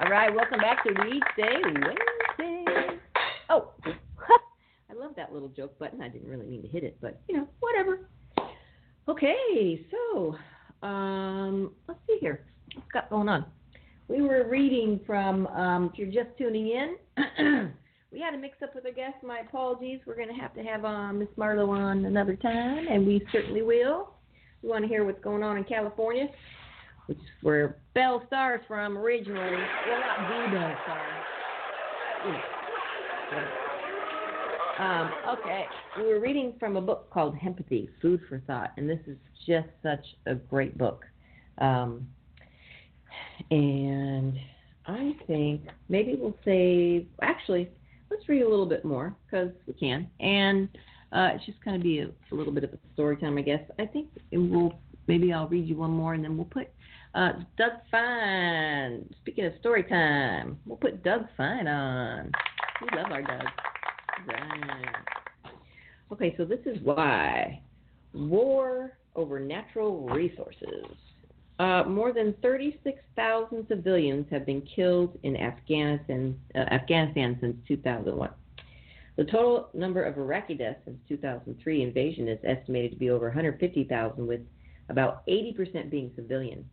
[0.00, 2.98] All right, welcome back to Weed Day Wednesday.
[3.48, 4.05] Oh, I love
[5.16, 6.00] that little joke button.
[6.02, 8.08] I didn't really mean to hit it, but you know, whatever.
[9.08, 10.36] Okay, so
[10.82, 12.44] um, let's see here.
[12.74, 13.46] What's got going on?
[14.08, 15.46] We were reading from.
[15.48, 17.72] Um, if you're just tuning in,
[18.12, 19.16] we had a mix-up with our guest.
[19.24, 20.00] My apologies.
[20.06, 23.62] We're going to have to have uh, Miss Marlo on another time, and we certainly
[23.62, 24.10] will.
[24.62, 26.28] We want to hear what's going on in California
[27.06, 29.38] which is where Belle Star's from originally.
[29.38, 31.06] Well, not the Belle Star.
[34.78, 35.64] Um, okay,
[35.96, 39.16] we were reading from a book called Hempathy, Food for Thought, and this is
[39.46, 41.04] just such a great book.
[41.58, 42.06] Um,
[43.50, 44.36] and
[44.86, 47.70] I think maybe we'll save, actually,
[48.10, 50.10] let's read a little bit more because we can.
[50.20, 50.68] And
[51.10, 53.42] uh, it's just going to be a, a little bit of a story time, I
[53.42, 53.62] guess.
[53.78, 56.68] I think we'll maybe I'll read you one more and then we'll put
[57.14, 59.08] uh, Doug Fine.
[59.22, 62.30] Speaking of story time, we'll put Doug Fine on.
[62.82, 63.46] We love our Doug.
[66.12, 67.60] Okay, so this is why
[68.12, 70.84] war over natural resources.
[71.58, 78.30] Uh, more than 36,000 civilians have been killed in Afghanistan, uh, Afghanistan since 2001.
[79.16, 84.26] The total number of Iraqi deaths since 2003 invasion is estimated to be over 150,000,
[84.26, 84.42] with
[84.90, 86.68] about 80% being civilian.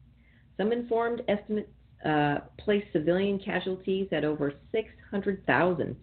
[0.58, 1.70] Some informed estimates
[2.06, 5.96] uh, place civilian casualties at over 600,000.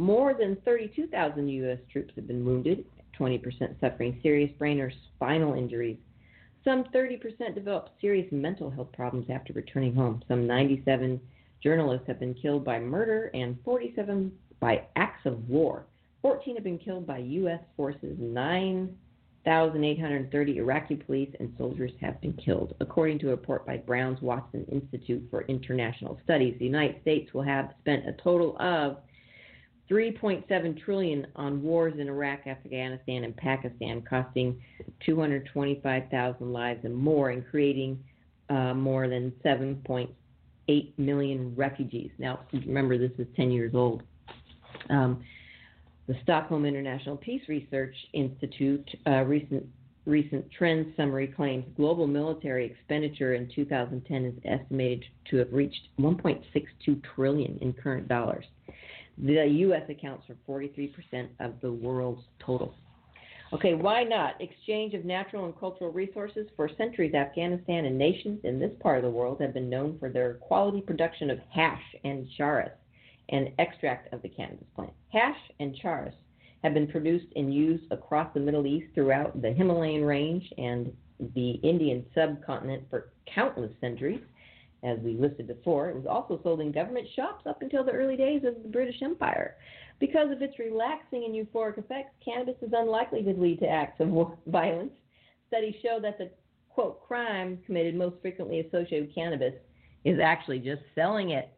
[0.00, 1.78] More than 32,000 U.S.
[1.92, 2.86] troops have been wounded,
[3.18, 5.98] 20% suffering serious brain or spinal injuries.
[6.64, 10.22] Some 30% developed serious mental health problems after returning home.
[10.26, 11.20] Some 97
[11.62, 15.84] journalists have been killed by murder and 47 by acts of war.
[16.22, 17.60] 14 have been killed by U.S.
[17.76, 18.16] forces.
[18.18, 22.74] 9,830 Iraqi police and soldiers have been killed.
[22.80, 27.42] According to a report by Brown's Watson Institute for International Studies, the United States will
[27.42, 28.96] have spent a total of
[29.90, 34.60] 3.7 trillion on wars in Iraq, Afghanistan, and Pakistan, costing
[35.04, 37.98] 225,000 lives and more, and creating
[38.50, 42.10] uh, more than 7.8 million refugees.
[42.18, 44.02] Now, remember, this is 10 years old.
[44.90, 45.24] Um,
[46.06, 49.64] the Stockholm International Peace Research Institute uh, recent
[50.06, 57.02] recent trend summary claims global military expenditure in 2010 is estimated to have reached 1.62
[57.14, 58.44] trillion in current dollars.
[59.22, 59.82] The U.S.
[59.88, 62.74] accounts for 43% of the world's total.
[63.52, 64.40] Okay, why not?
[64.40, 66.46] Exchange of natural and cultural resources.
[66.56, 70.08] For centuries, Afghanistan and nations in this part of the world have been known for
[70.08, 72.70] their quality production of hash and charas
[73.30, 74.92] an extract of the cannabis plant.
[75.12, 76.14] Hash and charas
[76.62, 80.92] have been produced and used across the Middle East throughout the Himalayan range and
[81.34, 84.20] the Indian subcontinent for countless centuries.
[84.82, 88.16] As we listed before, it was also sold in government shops up until the early
[88.16, 89.56] days of the British Empire.
[89.98, 94.08] Because of its relaxing and euphoric effects, cannabis is unlikely to lead to acts of
[94.46, 94.92] violence.
[95.48, 96.30] Studies show that the
[96.70, 99.54] quote crime committed most frequently associated with cannabis
[100.04, 101.50] is actually just selling it.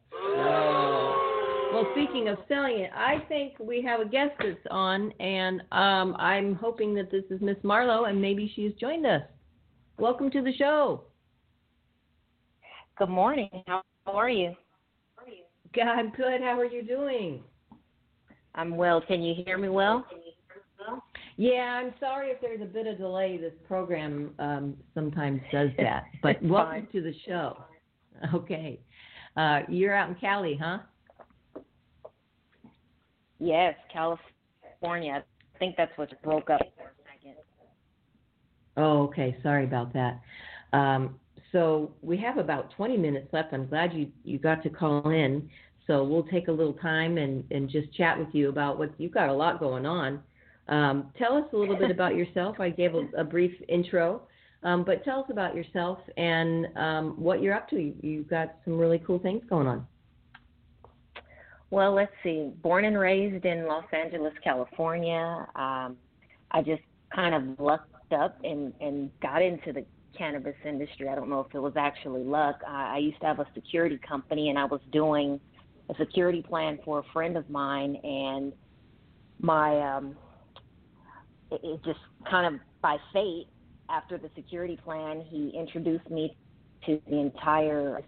[1.73, 6.17] Well, speaking of selling it, I think we have a guest that's on, and um,
[6.19, 9.23] I'm hoping that this is Miss Marlo, and maybe she's joined us.
[9.99, 11.05] Welcome to the show.
[13.03, 13.51] Good morning.
[13.67, 14.55] How are you?
[15.75, 16.41] God, I'm good.
[16.41, 17.43] How are you doing?
[18.55, 19.01] I'm well.
[19.01, 20.07] Can you hear me well?
[21.37, 23.39] Yeah, I'm sorry if there's a bit of delay.
[23.39, 27.65] This program um, sometimes does that, but welcome to the show.
[28.33, 28.79] Okay,
[29.37, 30.79] uh, you're out in Cali, huh?
[33.41, 35.25] Yes, California.
[35.57, 37.35] I think that's what broke up for a second.
[38.77, 39.37] Oh, okay.
[39.43, 40.21] Sorry about that.
[40.73, 41.19] Um,
[41.53, 43.53] so we have about 20 minutes left.
[43.53, 45.49] I'm glad you, you got to call in.
[45.87, 49.13] So we'll take a little time and, and just chat with you about what you've
[49.13, 50.21] got a lot going on.
[50.69, 52.61] Um, tell us a little bit about yourself.
[52.61, 54.23] I gave a, a brief intro,
[54.63, 57.77] um, but tell us about yourself and um, what you're up to.
[57.77, 59.87] You, you've got some really cool things going on.
[61.71, 62.53] Well, let's see.
[62.63, 65.47] Born and raised in Los Angeles, California.
[65.57, 65.97] Um,
[66.53, 66.83] I just
[67.15, 69.85] kind of lucked up and and got into the
[70.17, 71.09] cannabis industry.
[71.09, 72.61] I don't know if it was actually luck.
[72.67, 75.41] I, I used to have a security company, and I was doing
[75.89, 78.53] a security plan for a friend of mine, and
[79.41, 80.17] my um,
[81.51, 82.01] it, it just
[82.31, 83.49] kind of by fate
[83.89, 86.37] after the security plan, he introduced me
[86.87, 88.01] to the entire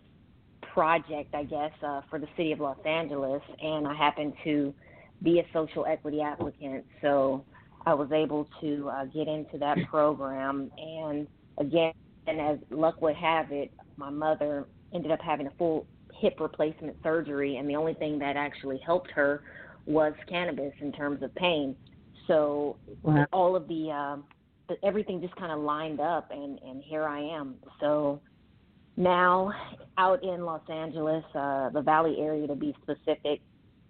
[0.73, 4.75] project, I guess, uh, for the city of Los Angeles, and I happened to
[5.23, 7.45] be a social equity applicant, so
[7.87, 10.71] I was able to uh, get into that program.
[10.77, 11.27] And
[11.59, 11.93] again,
[12.27, 16.97] and as luck would have it, my mother ended up having a full hip replacement
[17.03, 19.43] surgery, and the only thing that actually helped her
[19.87, 21.77] was cannabis in terms of pain.
[22.27, 23.27] So wow.
[23.33, 24.17] all of the, uh,
[24.69, 27.57] the everything just kind of lined up, and and here I am.
[27.81, 28.21] So
[28.97, 29.53] now
[29.99, 33.41] out in Los Angeles, uh, the Valley area to be specific,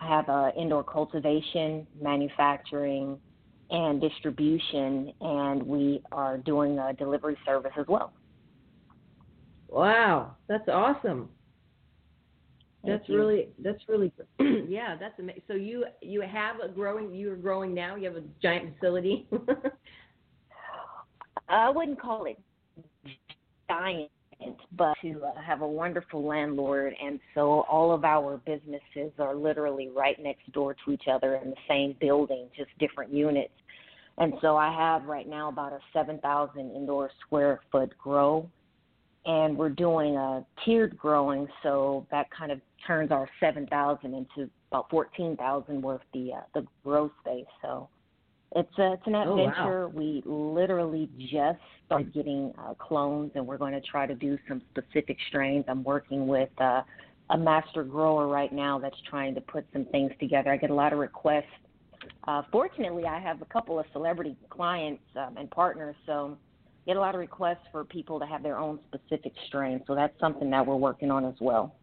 [0.00, 3.18] I have uh, indoor cultivation, manufacturing,
[3.70, 8.12] and distribution, and we are doing a delivery service as well.
[9.68, 11.28] Wow, that's awesome.
[12.84, 13.16] Thank that's you.
[13.16, 14.66] really that's really good.
[14.68, 15.42] yeah that's amazing.
[15.48, 17.96] So you you have a growing you are growing now.
[17.96, 19.26] You have a giant facility.
[21.48, 22.38] I wouldn't call it
[23.68, 24.10] giant,
[24.76, 29.89] but to uh, have a wonderful landlord, and so all of our businesses are literally
[29.89, 33.53] right next door to each other in the same building, just different units.
[34.18, 38.49] And so I have right now about a 7,000 indoor square foot grow,
[39.26, 44.91] and we're doing a tiered growing, so that kind of turns our 7,000 into about
[44.91, 47.47] 14,000 worth the uh, the grow space.
[47.62, 47.89] So
[48.55, 49.84] it's a, it's an adventure.
[49.84, 49.92] Oh, wow.
[49.94, 54.62] We literally just started getting uh, clones, and we're going to try to do some
[54.70, 55.64] specific strains.
[55.68, 56.82] I'm working with uh,
[57.30, 60.52] a master grower right now that's trying to put some things together.
[60.52, 61.44] I get a lot of requests.
[62.28, 66.36] Uh, fortunately, I have a couple of celebrity clients um, and partners, so
[66.86, 69.82] get a lot of requests for people to have their own specific strain.
[69.86, 71.74] So that's something that we're working on as well.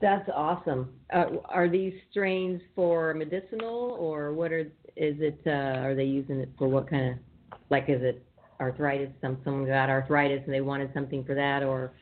[0.00, 0.90] That's awesome.
[1.12, 4.60] Uh, are these strains for medicinal, or what are?
[4.96, 5.40] Is it?
[5.46, 7.58] Uh, are they using it for what kind of?
[7.70, 8.24] Like, is it
[8.60, 9.10] arthritis?
[9.20, 11.92] Some someone got arthritis and they wanted something for that, or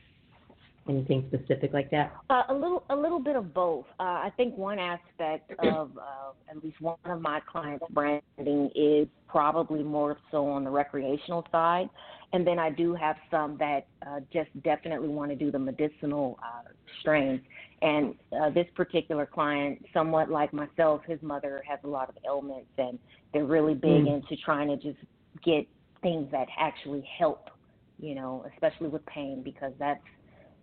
[0.89, 2.13] anything specific like that?
[2.31, 3.87] Uh, a little, a little bit of both.
[3.99, 9.09] Uh, I think one aspect of uh, at least one of my clients' branding is
[9.29, 11.89] probably more so on the recreational side,
[12.33, 16.39] and then I do have some that uh, just definitely want to do the medicinal
[16.43, 16.69] uh,
[17.01, 17.41] strains.
[17.85, 22.71] And uh, this particular client, somewhat like myself, his mother has a lot of ailments,
[22.79, 22.99] and
[23.35, 24.15] they're really big mm.
[24.15, 24.99] into trying to just
[25.45, 25.67] get
[26.01, 27.51] things that actually help,
[27.99, 30.01] you know, especially with pain, because that's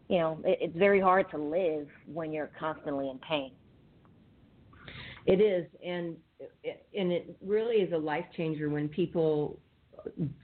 [0.09, 3.51] you know, it, it's very hard to live when you're constantly in pain.
[5.27, 6.17] It is, and
[6.97, 9.59] and it really is a life changer when people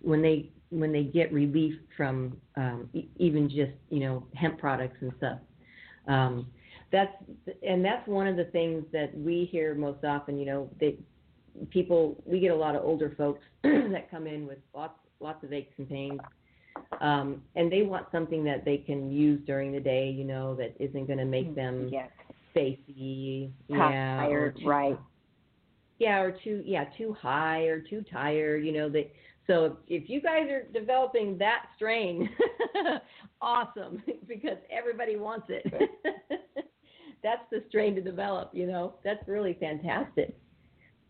[0.02, 5.12] when they when they get relief from um, even just you know hemp products and
[5.18, 5.40] stuff.
[6.08, 6.48] Um,
[6.92, 7.14] that's
[7.64, 10.40] and that's one of the things that we hear most often.
[10.40, 10.98] You know, they
[11.70, 15.52] people we get a lot of older folks that come in with lots lots of
[15.52, 16.20] aches and pains
[17.02, 20.76] um, and they want something that they can use during the day, you know, that
[20.80, 22.10] isn't going to make them yes.
[22.56, 25.00] spacey, yeah, tired, too, right?
[26.00, 28.90] Yeah, or too yeah too high or too tired, you know.
[28.90, 29.12] They
[29.48, 32.30] so if you guys are developing that strain,
[33.42, 35.66] awesome because everybody wants it.
[37.28, 38.94] That's the strain to develop, you know.
[39.04, 40.38] That's really fantastic.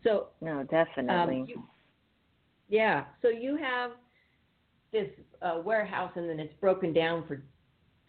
[0.02, 1.40] So no, definitely.
[1.42, 1.62] Um, you,
[2.68, 3.04] yeah.
[3.22, 3.92] So you have
[4.92, 5.08] this
[5.42, 7.44] uh, warehouse and then it's broken down for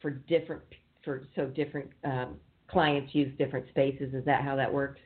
[0.02, 0.64] for different
[1.06, 2.38] for so different um,
[2.68, 4.12] clients use different spaces.
[4.16, 5.02] Is that how that works?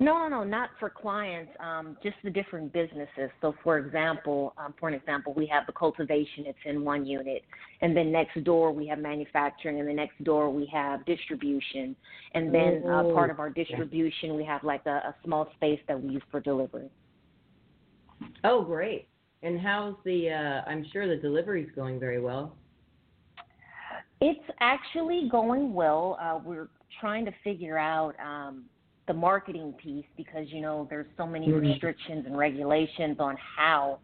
[0.00, 1.50] No, no, no, not for clients.
[1.58, 3.30] Um, just the different businesses.
[3.40, 6.44] So, for example, um, for an example, we have the cultivation.
[6.46, 7.42] It's in one unit,
[7.80, 11.96] and then next door we have manufacturing, and the next door we have distribution,
[12.34, 16.00] and then uh, part of our distribution we have like a, a small space that
[16.00, 16.90] we use for delivery.
[18.44, 19.08] Oh, great!
[19.42, 20.30] And how's the?
[20.30, 22.54] Uh, I'm sure the delivery's going very well.
[24.20, 26.16] It's actually going well.
[26.20, 26.68] Uh, we're
[27.00, 28.64] trying to figure out um,
[29.08, 31.66] the marketing piece because you know there's so many mm-hmm.
[31.66, 33.98] restrictions and regulations on how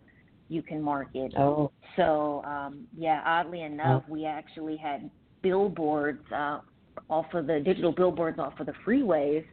[0.49, 1.33] you can market.
[1.39, 1.71] Oh.
[1.97, 4.13] So um, yeah, oddly enough, oh.
[4.13, 5.09] we actually had
[5.43, 6.61] billboards uh,
[7.09, 9.45] off of the digital billboards off of the freeways,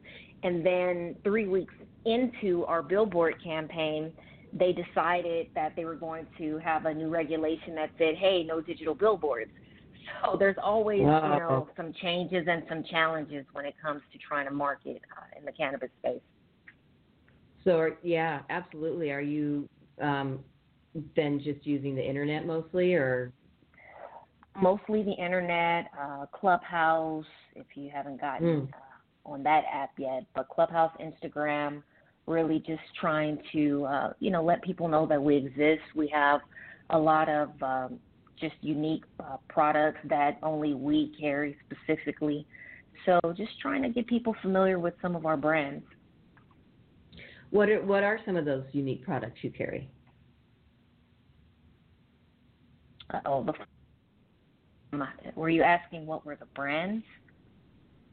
[0.44, 1.74] and then three weeks
[2.06, 4.12] into our billboard campaign
[4.54, 8.60] they decided that they were going to have a new regulation that said, "Hey, no
[8.60, 9.52] digital billboards."
[10.24, 11.34] So there's always, wow.
[11.34, 15.40] you know, some changes and some challenges when it comes to trying to market uh,
[15.40, 16.22] in the cannabis space.
[17.64, 19.12] So yeah, absolutely.
[19.12, 19.68] Are you
[20.02, 20.40] um,
[21.16, 23.32] then just using the internet mostly, or
[24.60, 27.26] mostly the internet, uh, Clubhouse?
[27.56, 28.70] If you haven't gotten mm.
[28.70, 30.26] uh, on that app yet.
[30.34, 31.84] But Clubhouse, Instagram,
[32.26, 35.84] really just trying to uh, you know let people know that we exist.
[35.96, 36.42] We have
[36.90, 38.00] a lot of um,
[38.42, 42.46] just unique uh, products that only we carry specifically.
[43.06, 45.86] So just trying to get people familiar with some of our brands.
[47.52, 49.90] What are what are some of those unique products you carry?
[53.26, 53.54] Oh, the
[55.36, 57.04] were you asking what were the brands?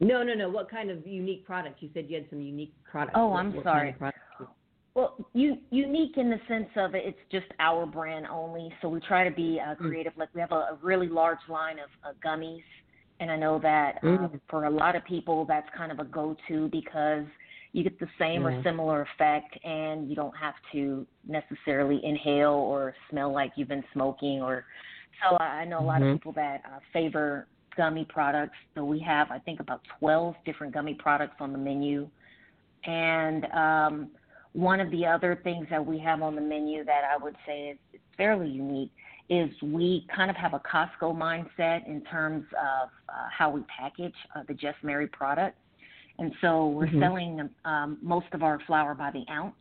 [0.01, 0.49] No, no, no.
[0.49, 1.81] What kind of unique products?
[1.81, 3.15] You said you had some unique products.
[3.17, 3.95] Oh, I'm what sorry.
[3.99, 4.47] Kind of
[4.95, 8.73] well, you, unique in the sense of it, it's just our brand only.
[8.81, 9.89] So we try to be uh, Mm.
[9.89, 10.13] creative.
[10.17, 12.63] Like we have a, a really large line of uh, gummies,
[13.19, 14.25] and I know that Mm.
[14.25, 17.25] um, for a lot of people that's kind of a go-to because
[17.71, 18.47] you get the same Yeah.
[18.49, 23.85] or similar effect, and you don't have to necessarily inhale or smell like you've been
[23.93, 24.41] smoking.
[24.41, 24.65] Or
[25.21, 26.07] so I know a lot Mhm.
[26.09, 28.57] of people that uh, favor gummy products.
[28.73, 32.09] So we have I think about 12 different gummy products on the menu,
[32.85, 34.11] and um,
[34.53, 37.77] one of the other things that we have on the menu that I would say
[37.93, 38.91] is fairly unique
[39.29, 44.15] is we kind of have a Costco mindset in terms of uh, how we package
[44.35, 45.57] uh, the Just Mary product.
[46.17, 46.99] And so we're Mhm.
[46.99, 49.55] selling um, most of our flour by the ounce.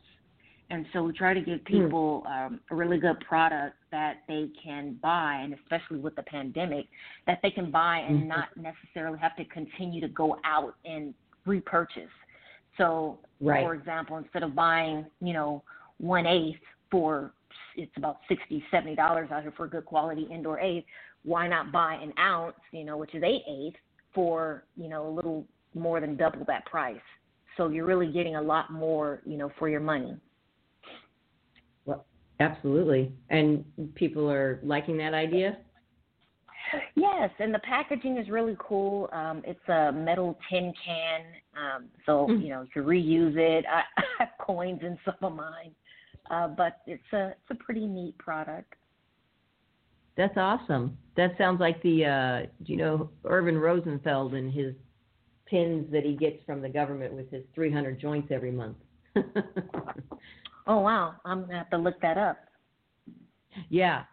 [0.71, 4.95] And so we try to give people um, a really good product that they can
[4.95, 6.87] buy, and especially with the pandemic,
[7.27, 8.29] that they can buy and Mhm.
[8.29, 11.15] not necessarily have to continue to go out and
[11.47, 12.11] repurchase.
[12.77, 13.65] So, Right.
[13.65, 15.63] for example, instead of buying, you know,
[15.99, 16.61] one eighth
[16.91, 17.33] for
[17.77, 20.87] it's about sixty, seventy dollars out here for a good quality indoor eighth,
[21.23, 23.79] why not buy an ounce, you know, which is eight eighths
[24.15, 26.97] for, you know, a little more than double that price.
[27.57, 30.17] So you're really getting a lot more, you know, for your money.
[31.85, 32.05] Well,
[32.41, 33.13] absolutely.
[33.31, 33.65] And
[33.95, 35.59] people are liking that idea.
[36.95, 39.09] Yes, and the packaging is really cool.
[39.13, 41.23] Um, it's a metal tin can,
[41.57, 42.43] um, so Mm.
[42.43, 43.65] you know you can reuse it.
[43.67, 45.75] I, I have coins in some of mine,
[46.31, 48.75] uh, but it's a it's a pretty neat product.
[50.17, 50.99] That's awesome.
[51.17, 54.75] That sounds like the uh you know Irvin Rosenfeld and his
[55.47, 58.77] pins that he gets from the government with his 300 joints every month.
[60.67, 62.37] Oh wow, I'm gonna have to look that up.
[63.71, 64.05] yeah.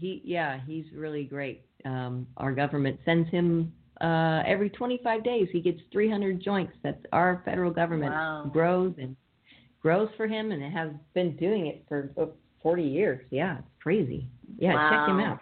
[0.00, 1.64] He yeah, he's really great.
[1.84, 6.72] Um our government sends him uh every 25 days he gets 300 joints.
[6.82, 8.50] That's our federal government Wow.
[8.52, 9.14] grows and
[9.82, 12.26] grows for him and it has been doing it for uh,
[12.62, 13.20] 40 years.
[13.30, 14.26] Yeah, it's crazy.
[14.58, 15.38] Yeah, check him out.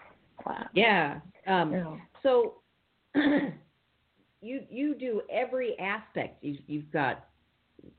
[0.46, 0.66] Wow.
[0.74, 1.20] Yeah.
[1.46, 1.96] Um Yeah.
[2.22, 2.54] So
[4.40, 6.42] you you do every aspect.
[6.42, 7.26] You, you've got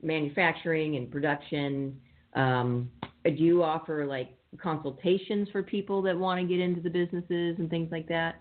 [0.02, 2.00] manufacturing and production.
[2.34, 2.90] Um,
[3.24, 7.70] do you offer like consultations for people that want to get into the businesses and
[7.70, 8.36] things like that?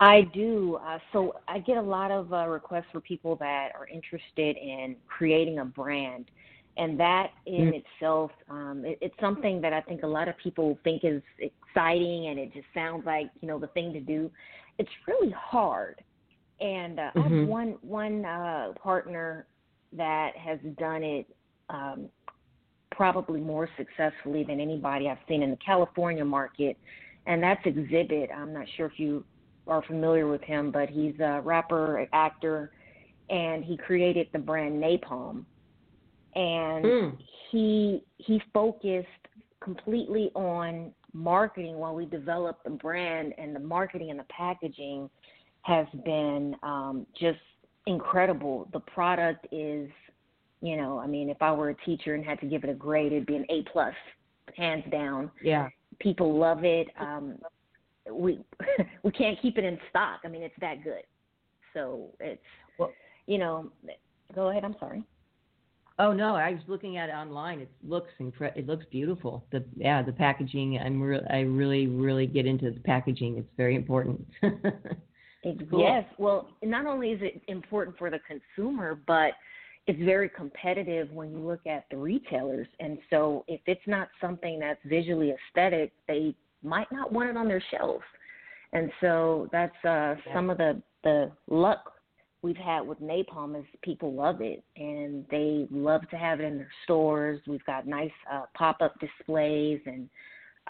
[0.00, 0.78] I do.
[0.84, 4.96] Uh, so I get a lot of uh, requests for people that are interested in
[5.06, 6.30] creating a brand,
[6.76, 7.84] and that in Mm.
[7.84, 12.26] itself, um, it, it's something that I think a lot of people think is exciting,
[12.28, 14.30] and it just sounds like you know the thing to do.
[14.78, 16.02] It's really hard,
[16.60, 17.40] and uh, I Mhm.
[17.40, 19.46] have one one uh, partner
[19.92, 21.26] that has done it.
[21.68, 22.08] Um,
[23.02, 26.76] probably more successfully than anybody I've seen in the California market,
[27.26, 28.32] and that's Xzibit.
[28.32, 29.24] I'm not sure if you
[29.66, 32.70] are familiar with him, but he's a rapper, actor,
[33.28, 35.44] and he created the brand Napalm.
[36.36, 37.18] And Mm.
[37.50, 39.24] he he focused
[39.58, 45.10] completely on marketing while we developed the brand, and the marketing and the packaging
[45.62, 47.40] has been um, just
[47.86, 48.68] incredible.
[48.72, 49.90] The product is,
[50.62, 52.74] you know, I mean, if I were a teacher and had to give it a
[52.74, 53.94] grade, it'd be an A plus,
[54.56, 55.68] hands down Yeah.
[56.00, 56.88] people love it.
[56.98, 57.36] Um,
[58.10, 58.40] we
[59.02, 60.20] we can't keep it in stock.
[60.24, 61.02] I mean, it's that good.
[61.74, 62.40] So it's
[62.78, 62.92] Well-
[63.26, 63.70] you know.
[64.34, 64.64] Go ahead.
[64.64, 65.02] I'm sorry.
[65.98, 67.60] Oh no, I was looking at it online.
[67.60, 69.44] It looks incre- It looks beautiful.
[69.52, 70.78] The yeah, the packaging.
[70.78, 73.36] I'm re- I really really get into the packaging.
[73.36, 74.26] It's very important.
[75.44, 75.80] Ex- Cool.
[75.80, 76.04] Yes.
[76.18, 79.32] Well, not only is it important for the consumer, but
[79.86, 82.68] it's very competitive when you look at the retailers.
[82.80, 87.48] And so, if it's not something that's visually aesthetic, they might not want it on
[87.48, 88.04] their shelves.
[88.72, 91.94] And so, that's uh, some of the the luck
[92.42, 96.58] we've had with napalm is people love it and they love to have it in
[96.58, 97.40] their stores.
[97.46, 100.08] We've got nice uh, pop up displays and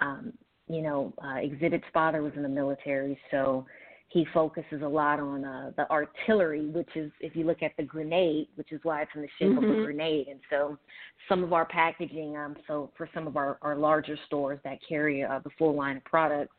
[0.00, 0.32] um,
[0.68, 3.66] you know, uh, Xzibit's father was in the military, so
[4.12, 7.82] he focuses a lot on uh, the artillery, which is, if you look at the
[7.82, 9.84] grenade, which is why it's in the shape of a Mhm.
[9.84, 10.28] grenade.
[10.28, 10.76] And so
[11.28, 15.24] some of our packaging, um, so for some of our, our larger stores that carry
[15.24, 16.56] uh, the full line of products,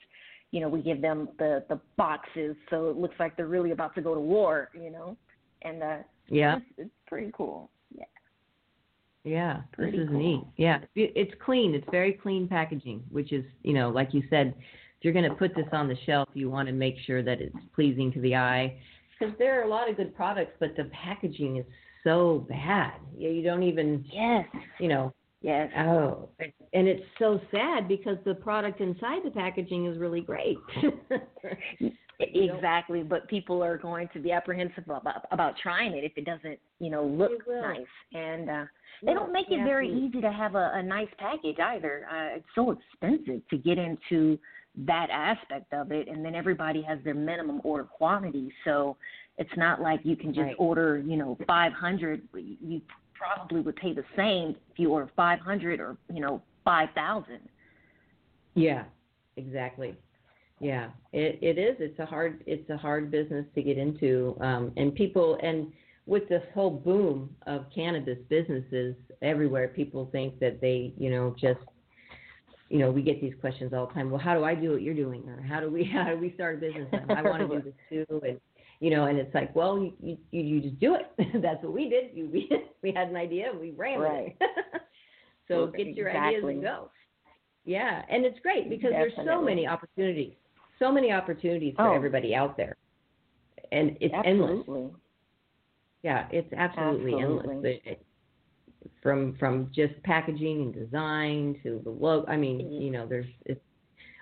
[0.49, 3.93] you know, we give them the, the boxes so it looks like they're really about
[3.95, 5.15] to go to war, you know.
[5.61, 5.97] And uh,
[6.29, 6.57] Yeah.
[6.57, 7.69] It's, it's pretty cool.
[7.95, 8.05] Yeah.
[9.23, 10.19] Yeah, Pretty this is cool.
[10.19, 10.43] neat.
[10.57, 11.73] Yeah, it's clean.
[11.75, 14.53] It's very clean packaging, which is, you know, like you said,
[15.03, 17.55] you're going to put this on the shelf, you want to make sure that it's
[17.75, 18.77] pleasing to the eye.
[19.19, 21.65] Because there are a lot of good products, but the packaging is
[22.03, 22.93] so bad.
[23.15, 24.45] You, you don't even, Yes.
[24.79, 25.69] you know, Yes.
[25.77, 26.29] oh,
[26.73, 30.57] and it's so sad because the product inside the packaging is really great.
[32.19, 36.59] Exactly, but people are going to be apprehensive about, about trying it if it doesn't,
[36.79, 37.79] you know, look nice.
[38.13, 38.65] And uh,
[39.05, 42.05] they don't make it Yeah, very easy to have a, a nice package either.
[42.09, 44.37] Uh, it's so expensive to get into
[44.75, 48.51] that aspect of it, and then everybody has their minimum order quantity.
[48.65, 48.97] So
[49.37, 50.55] it's not like you can just Right.
[50.57, 52.27] order, you know, 500.
[52.33, 52.81] You
[53.13, 57.39] probably would pay the same if you order 500 or, you know, 5,000.
[58.55, 58.85] Yeah,
[59.37, 59.95] exactly.
[60.59, 61.75] Yeah, it it is.
[61.79, 65.71] It's a hard it's a hard business to get into, um, and people and
[66.05, 71.59] with this whole boom of cannabis businesses everywhere, people think that they you know just
[72.73, 74.09] you know we get these questions all the time.
[74.09, 76.33] Well, how do I do what you're doing, or how do we how do we
[76.33, 76.87] start a business?
[77.07, 77.73] I want to do this
[78.09, 78.41] too, and
[78.79, 81.05] you know, and it's like, well, you you, you just do it.
[81.43, 82.05] That's what we did.
[82.15, 82.49] You we
[82.81, 84.35] we had an idea, and we ran with Right.
[84.41, 84.81] it.
[85.47, 86.89] so get your ideas and go.
[87.63, 90.33] Yeah, and it's great because there's so many opportunities,
[90.79, 91.95] so many opportunities for Oh.
[91.95, 92.75] everybody out there,
[93.71, 94.65] and it's endless.
[96.01, 97.45] Yeah, it's absolutely, endless.
[97.45, 97.69] Absolutely.
[97.69, 98.05] It- it-
[99.01, 102.25] from from just packaging and design to the logo.
[102.27, 102.81] I mean, Mhm.
[102.81, 103.61] you know, there's it's,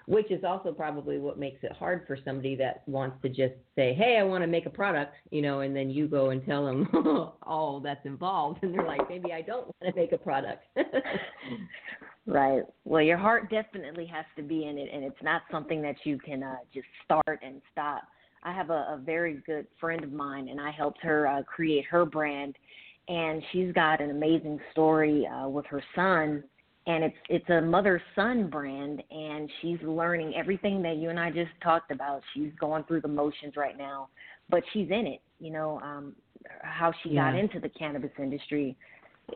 [0.07, 3.93] which is also probably what makes it hard for somebody that wants to just say,
[3.93, 6.65] "Hey, I want to make a product," you know, and then you go and tell
[6.65, 6.87] them
[7.43, 10.65] all that's involved, and they're like, "Maybe I don't want to make a product."
[12.27, 12.63] Right.
[12.85, 16.19] Well, your heart definitely has to be in it, and it's not something that you
[16.19, 18.03] can uh, just start and stop.
[18.43, 21.85] I have a, a very good friend of mine, and I helped her uh, create
[21.85, 22.55] her brand,
[23.11, 26.41] and she's got an amazing story uh, with her son,
[26.87, 31.29] and it's it's a mother son brand, and she's learning everything that you and I
[31.29, 32.21] just talked about.
[32.33, 34.07] She's going through the motions right now,
[34.49, 35.19] but she's in it.
[35.41, 36.15] You know, um,
[36.61, 38.77] how she got into the cannabis industry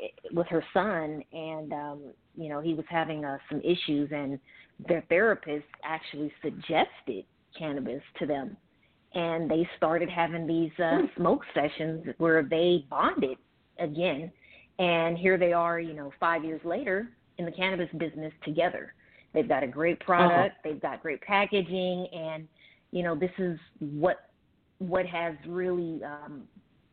[0.02, 2.00] eh, with her son, and um,
[2.38, 4.40] you know he was having uh, some issues, and
[4.88, 7.26] their therapist actually suggested
[7.58, 8.56] cannabis to them,
[9.16, 13.38] and they started having these uh, smoke sessions where they bonded
[13.80, 14.32] again,
[14.80, 18.94] and here they are, you know, five years later in the cannabis business together.
[19.34, 22.48] They've got a great product, they've got great packaging, and
[22.92, 24.30] you know this is what
[24.78, 26.44] what has really um,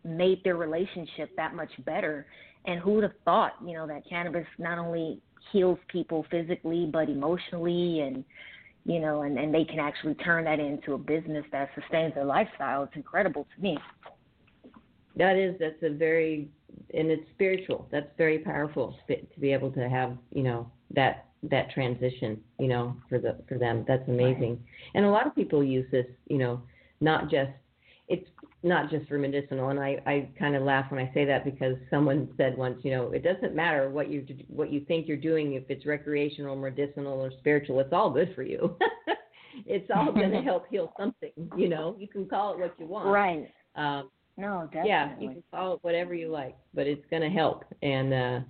[0.05, 2.27] made their relationship that much better.
[2.65, 5.21] And who would have thought, you know, that cannabis not only
[5.51, 8.25] heals people physically but emotionally and
[8.85, 12.25] you know, and, and they can actually turn that into a business that sustains their
[12.25, 12.83] lifestyle.
[12.83, 13.79] It's incredible to me.
[15.17, 16.49] That is, that's a very,
[16.95, 17.89] and it's spiritual.
[17.91, 22.97] That's very powerful to be- able to have, you know, that that transition, you know,
[23.09, 23.85] for the for them.
[23.89, 24.63] That's amazing.
[24.95, 26.63] And a lot of people use this, you know,
[27.01, 27.51] not just
[28.09, 28.29] it's
[28.63, 29.71] not just for medicinal.
[29.71, 32.91] And I I kind of laugh when I say that because someone said once, you
[32.93, 37.21] know, it doesn't matter what you what you think you're doing if it's recreational, medicinal,
[37.21, 37.81] or spiritual.
[37.81, 38.77] It's all good for you.
[39.67, 41.33] it's all going to help heal something.
[41.57, 43.09] You know, you can call it what you want.
[43.09, 43.51] Right.
[43.75, 44.89] Um, No, definitely.
[44.89, 47.65] yeah, you can call it whatever you like, but it's going to help.
[47.83, 48.41] And uh,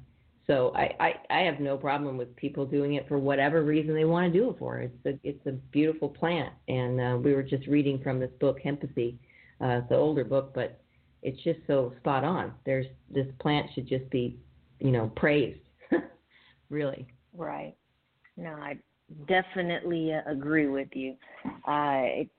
[0.47, 4.05] so I, I, I have no problem with people doing it for whatever reason they
[4.05, 4.79] want to do it for.
[4.79, 6.53] It's a, it's a beautiful plant.
[6.69, 9.19] And uh, we were just reading from this book, Hempathy.
[9.61, 10.81] Uh, it's an older book, but
[11.23, 12.53] it's just so spot on.
[12.65, 14.39] There's this plant should just be,
[14.81, 15.61] you know, praised.
[16.69, 17.07] really.
[17.35, 17.75] Right.
[18.37, 18.79] No, I
[19.29, 21.15] definitely uh, agree with you.
[21.45, 22.31] Uh, it,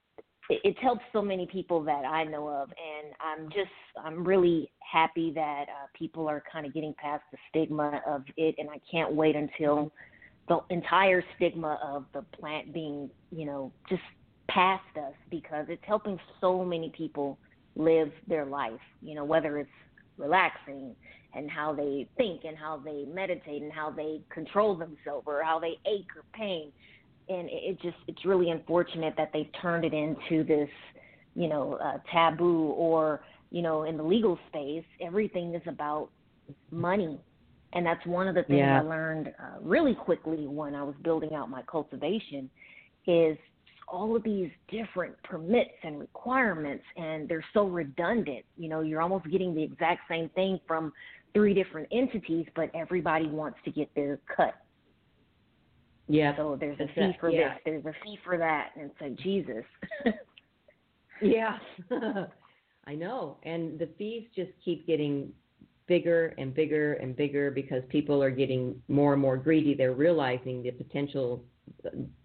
[0.50, 3.72] it's helped so many people that I know of, and I'm just
[4.04, 8.56] I'm really happy that uh, people are kind of getting past the stigma of it,
[8.58, 9.92] and I can't wait until
[10.48, 14.02] the entire stigma of the plant being, you know, just
[14.50, 17.38] past us because it's helping so many people
[17.76, 18.82] live their life.
[19.02, 19.70] You know, whether it's
[20.18, 20.96] relaxing
[21.34, 25.60] and how they think and how they meditate and how they control themselves or how
[25.60, 26.72] they ache or pain
[27.30, 30.70] and it, just it's really unfortunate that they've turned it into this
[31.36, 33.22] you know uh, taboo or
[33.52, 36.10] you know in the legal space everything is about
[36.72, 37.20] money.
[37.76, 38.80] And that's one of the things Yeah.
[38.80, 42.50] i learned uh, really quickly when i was building out my cultivation
[43.08, 43.38] is
[43.88, 48.46] all of these different permits and requirements and they're so redundant.
[48.58, 50.94] You know you're almost getting the exact same thing from
[51.34, 54.56] three different entities but everybody wants to get their cut
[56.08, 56.36] Yeah.
[56.36, 57.54] so there's a fee for yeah.
[57.54, 59.64] this, there's a fee for that, and it's like Jesus.
[61.24, 61.58] Yeah.
[62.86, 65.32] I know, and the fees just keep getting
[65.88, 69.74] bigger and bigger and bigger because people are getting more and more greedy.
[69.74, 71.46] They're realizing the potential,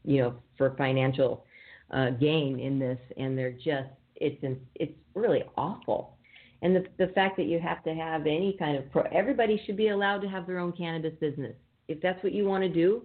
[0.05, 1.45] you know, for financial
[1.93, 6.17] uh, gain in this, and they're just it's it's really awful.
[6.63, 9.77] And the the fact that you have to have any kind of pro, everybody should
[9.77, 11.55] be allowed to have their own cannabis business.
[11.87, 13.03] If that's what you want to do,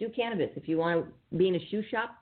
[0.00, 0.50] do cannabis.
[0.56, 2.16] If you want to be in a shoe shop,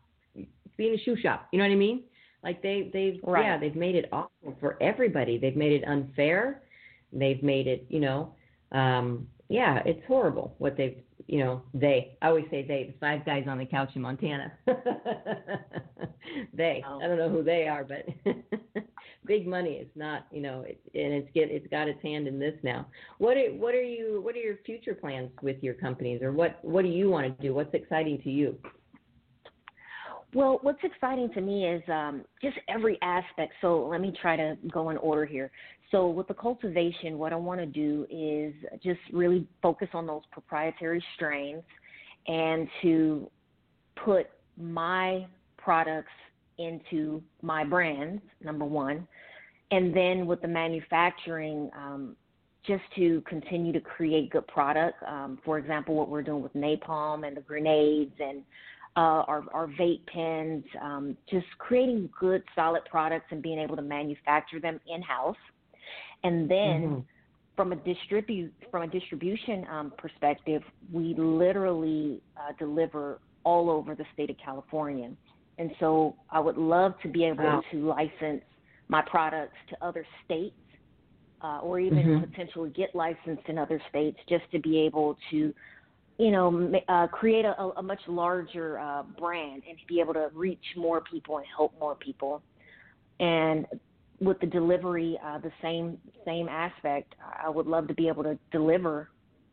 [0.77, 1.49] be in a shoe shop.
[1.53, 2.03] You know what I mean?
[2.43, 3.45] Like they they've Right.
[3.45, 5.39] yeah they've made it awful for everybody.
[5.39, 6.63] They've made it unfair.
[7.13, 8.35] They've made it you know
[8.73, 13.25] um, yeah it's horrible what they've you know they I always say they the five
[13.25, 14.53] guys on the couch in Montana.
[16.55, 17.01] they Oh.
[17.03, 18.07] I don't know who they are but
[19.27, 19.73] big money.
[19.73, 22.87] is not you know it, and it's get it's got its hand in this now.
[23.19, 26.65] What are what are you what are your future plans with your companies or what
[26.65, 27.55] what do you want to do?
[27.55, 28.57] What's exciting to you?
[30.35, 33.55] Well, what's exciting to me is um, just every aspect.
[33.63, 35.51] So let me try to go in order here.
[35.91, 40.23] So with the cultivation, what I want to do is just really focus on those
[40.31, 41.63] proprietary strains
[42.27, 43.31] and to
[44.05, 44.27] put
[44.59, 45.27] my
[45.57, 46.13] products
[46.59, 49.07] into my brands, number one.
[49.71, 52.17] And then with the manufacturing, um,
[52.67, 55.03] just to continue to create good product.
[55.05, 58.43] Um, for example, what we're doing with napalm and the grenades and
[58.97, 63.83] uh, our, our vape pens, um, just creating good, solid products and being able to
[63.83, 65.37] manufacture them in house.
[66.25, 67.05] And then Mhm.
[67.57, 70.63] from a distribute from a distribution um, perspective,
[70.93, 75.11] we literally uh, deliver all over the state of California.
[75.59, 77.63] And so I would love to be able Wow.
[77.73, 78.45] to license
[78.89, 80.57] my products to other states
[81.41, 82.21] uh, or even Mhm.
[82.21, 85.55] potentially get licensed in other states just to be able to,
[86.19, 90.31] you know, uh, create a, a much larger uh, brand and to be able to
[90.33, 92.43] reach more people and help more people.
[93.21, 93.67] And
[94.21, 97.15] with the delivery, uh, the same same aspect.
[97.43, 99.11] I would love to be able to deliver,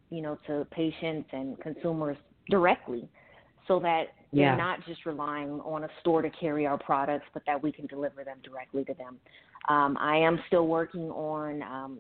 [0.09, 2.17] you know, to patients and consumers
[2.49, 3.07] directly,
[3.67, 4.05] so that
[4.49, 7.85] they're not just relying on a store to carry our products, but that we can
[7.87, 9.17] deliver them directly to them.
[9.69, 11.99] Um, I am still working on um,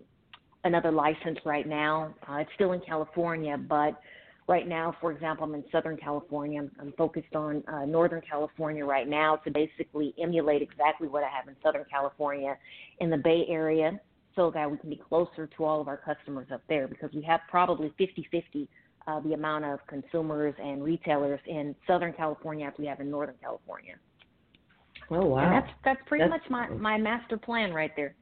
[0.65, 2.13] another license right now.
[2.27, 3.99] Uh, it's still in California, but
[4.47, 6.61] right now, for example, I'm in Southern California.
[6.61, 11.29] I'm, I'm focused on uh, Northern California right now to basically emulate exactly what I
[11.29, 12.57] have in Southern California
[12.99, 13.99] in the Bay Area
[14.35, 17.21] so that we can be closer to all of our customers up there because we
[17.21, 18.67] have probably 50 50
[19.07, 23.35] uh, the amount of consumers and retailers in Southern California as we have in Northern
[23.41, 23.95] California.
[25.11, 25.39] Oh wow.
[25.39, 28.15] And that's that's pretty That's- much my, my master plan right there.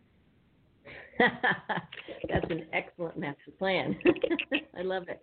[1.19, 3.95] That's an excellent master plan.
[4.77, 5.21] I love it.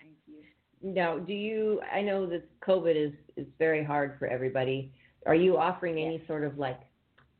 [0.82, 1.80] Now, do you?
[1.92, 4.92] I know that COVID is is very hard for everybody.
[5.26, 6.80] Are you offering any sort of like,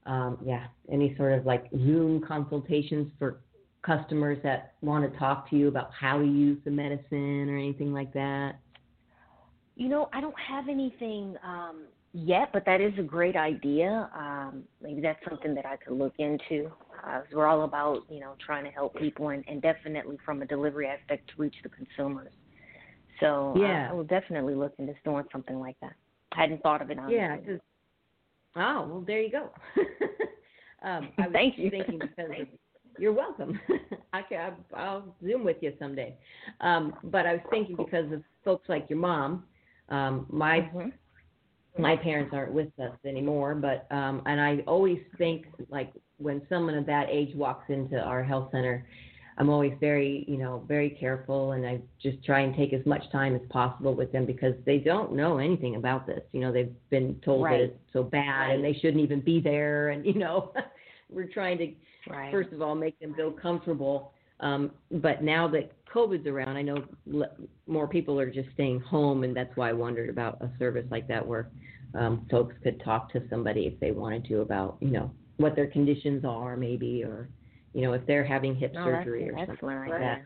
[0.05, 3.41] um, yeah, any sort of like Zoom consultations for
[3.82, 7.93] customers that want to talk to you about how to use the medicine or anything
[7.93, 8.57] like that?
[9.76, 14.11] You know, I don't have anything um, yet, but that is a great idea.
[14.14, 16.70] Um, maybe that's something that I could look into.
[17.03, 20.47] Uh, we're all about, you know, trying to help people and, and definitely from a
[20.47, 22.32] delivery aspect to reach the consumers.
[23.21, 23.89] So Yeah.
[23.91, 25.95] I will definitely look into doing something like that.
[26.33, 27.16] I hadn't thought of it honestly.
[27.16, 27.37] Yeah.
[27.37, 27.61] 'cause-
[28.57, 29.51] oh, well, there you go.
[30.83, 31.71] um, I was Thank you.
[31.71, 32.49] thinking because of,
[32.99, 33.59] you're welcome.
[34.12, 36.16] I can, I'll Zoom with you someday.
[36.61, 39.45] Um, but I was thinking because of folks like your mom.
[39.89, 40.93] Um, my Mhm.
[41.79, 46.75] my parents aren't with us anymore, but um, and I always think like when someone
[46.75, 48.85] of that age walks into our health center,
[49.41, 53.03] I'm always very you know very careful, and I just try and take as much
[53.11, 56.20] time as possible with them because they don't know anything about this.
[56.32, 57.57] You know, they've been told Right.
[57.59, 60.53] that it's so bad and they shouldn't even be there, and you know,
[61.09, 61.72] we're trying to
[62.09, 62.30] Right.
[62.30, 64.12] first of all make them feel comfortable.
[64.41, 67.30] Um, but now that COVID's around, I know le-
[67.66, 71.09] more people are just staying home, and that's why I wondered about a service like
[71.09, 71.51] that where
[71.95, 75.66] um, folks could talk to somebody if they wanted to about, you know, what their
[75.66, 77.28] conditions are, maybe, or
[77.75, 80.23] you know, if they're having hip that's surgery or something like that.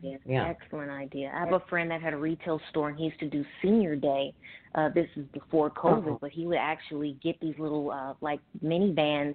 [0.00, 0.48] Yeah, Yeah.
[0.48, 1.30] excellent idea.
[1.34, 3.96] I have a friend that had a retail store and he used to do senior
[3.96, 4.32] day.
[4.74, 6.18] Uh, this is before COVID, Uh-huh.
[6.20, 9.34] but he would actually get these little uh, like minivans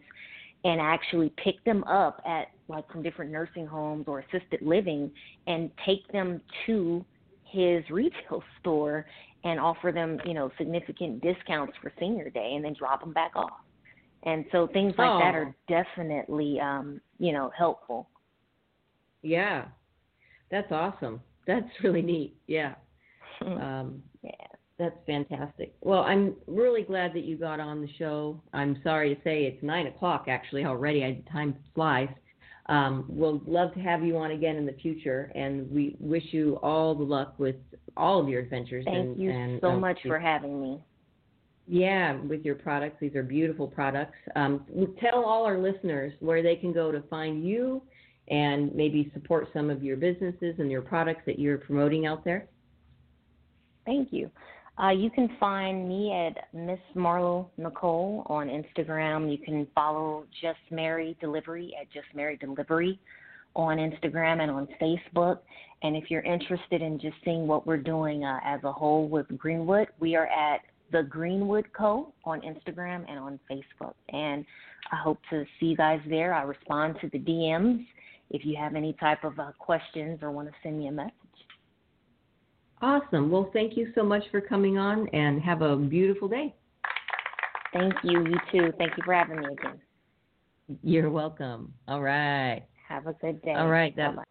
[0.64, 5.12] and actually pick them up at like some different nursing homes or assisted living
[5.46, 7.06] and take them to
[7.52, 9.06] his retail store
[9.44, 13.32] and offer them, you know, significant discounts for senior day and then drop them back
[13.36, 13.52] off.
[14.24, 15.40] And so things like that Oh.
[15.40, 18.09] are definitely, um, you know, helpful.
[19.22, 19.66] Yeah,
[20.51, 21.22] that's awesome.
[21.47, 22.38] That's really neat.
[22.47, 22.76] Yeah.
[23.41, 24.32] Um, Yeah.
[24.78, 25.74] That's fantastic.
[25.82, 28.41] Well, I'm really glad that you got on the show.
[28.53, 31.03] I'm sorry to say it's nine o'clock actually already.
[31.03, 32.09] I, time flies.
[32.68, 36.59] Um, we'll love to have you on again in the future, and we wish you
[36.61, 37.55] all the luck with
[37.95, 38.84] all of your adventures.
[38.86, 40.84] Thank and, you and, so uh, much for having me.
[41.68, 42.97] Yeah, with your products.
[43.01, 44.18] These are beautiful products.
[44.36, 44.66] Um,
[44.99, 47.82] tell all our listeners where they can go to find you
[48.28, 52.47] and maybe support some of your businesses and your products that you're promoting out there.
[53.86, 54.30] Thank you.
[54.82, 59.32] Uh, you can find me at Miss Marlo Nicole on Instagram.
[59.32, 62.99] You can follow Just Mary Delivery at Just Mary Delivery
[63.55, 65.39] on Instagram and on Facebook.
[65.82, 69.28] And if you're interested in just seeing what we're doing uh, as a whole with
[69.38, 70.61] Greenwood, we are at
[70.92, 72.14] the Greenwood Co.
[72.24, 73.94] on Instagram and on Facebook.
[74.10, 74.46] And
[74.92, 76.34] I hope to see you guys there.
[76.34, 77.86] I respond to the DMs
[78.30, 81.12] if you have any type of uh, questions or want to send me a message.
[82.82, 83.32] Awesome.
[83.32, 86.54] Well, thank you so much for coming on and have a beautiful day.
[87.74, 88.26] Thank you.
[88.26, 88.74] You too.
[88.78, 89.80] Thank you for having me again.
[90.84, 91.74] You're welcome.
[91.88, 92.64] All right.
[92.88, 93.54] Have a good day.
[93.54, 93.96] All right.
[93.96, 94.24] That, Bye-bye.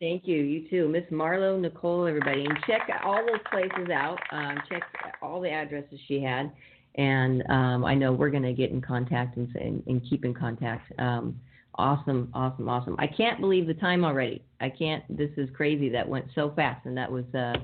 [0.00, 0.36] Thank you.
[0.36, 0.88] You too.
[0.88, 2.46] Miss Marlo, Nicole, everybody.
[2.46, 4.18] And check all those places out.
[4.32, 4.82] Um, check
[5.20, 6.50] all the addresses she had.
[6.94, 10.32] And um, I know we're going to get in contact and, and, and keep in
[10.32, 10.90] contact.
[10.98, 11.38] Um,
[11.74, 12.96] awesome, awesome, awesome.
[12.98, 14.42] I can't believe the time already.
[14.62, 15.04] I can't.
[15.14, 15.90] This is crazy.
[15.90, 16.86] That went so fast.
[16.86, 17.26] And that was.
[17.34, 17.58] Uh,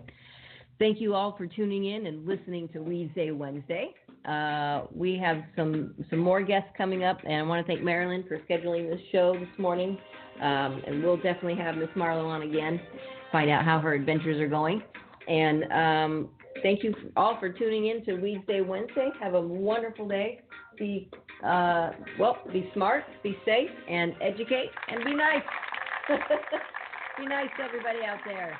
[0.78, 3.94] thank you all for tuning in and listening to Weedsday Wednesday.
[4.28, 8.24] Uh, we have some some more guests coming up, and I want to thank Marilyn
[8.28, 9.96] for scheduling this show this morning.
[10.40, 12.80] Um, and we'll definitely have Miss Marlo on again,
[13.32, 14.82] find out how her adventures are going.
[15.28, 16.28] And um,
[16.62, 19.10] thank you all for tuning in to Weedsday Wednesday.
[19.20, 20.40] Have a wonderful day.
[20.78, 21.08] Be
[21.44, 25.42] uh, well, be smart, be safe, and educate, and be nice.
[27.18, 28.58] be nice to everybody out there.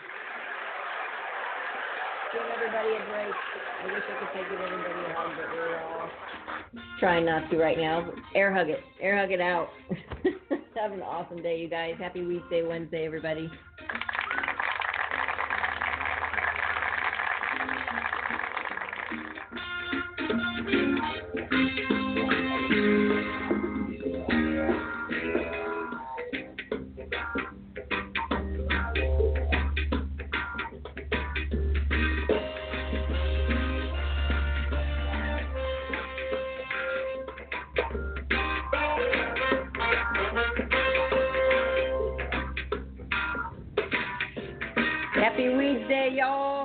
[2.32, 3.34] Give everybody a break.
[3.82, 6.10] I wish I could take give everybody hug, but we're all
[6.98, 8.10] trying not to right now.
[8.34, 8.80] Air hug it.
[9.00, 9.68] Air hug it out.
[10.76, 11.94] Have an awesome day, you guys.
[11.98, 13.50] Happy Weedsday Wednesday, everybody.
[45.88, 46.55] Day, y'all.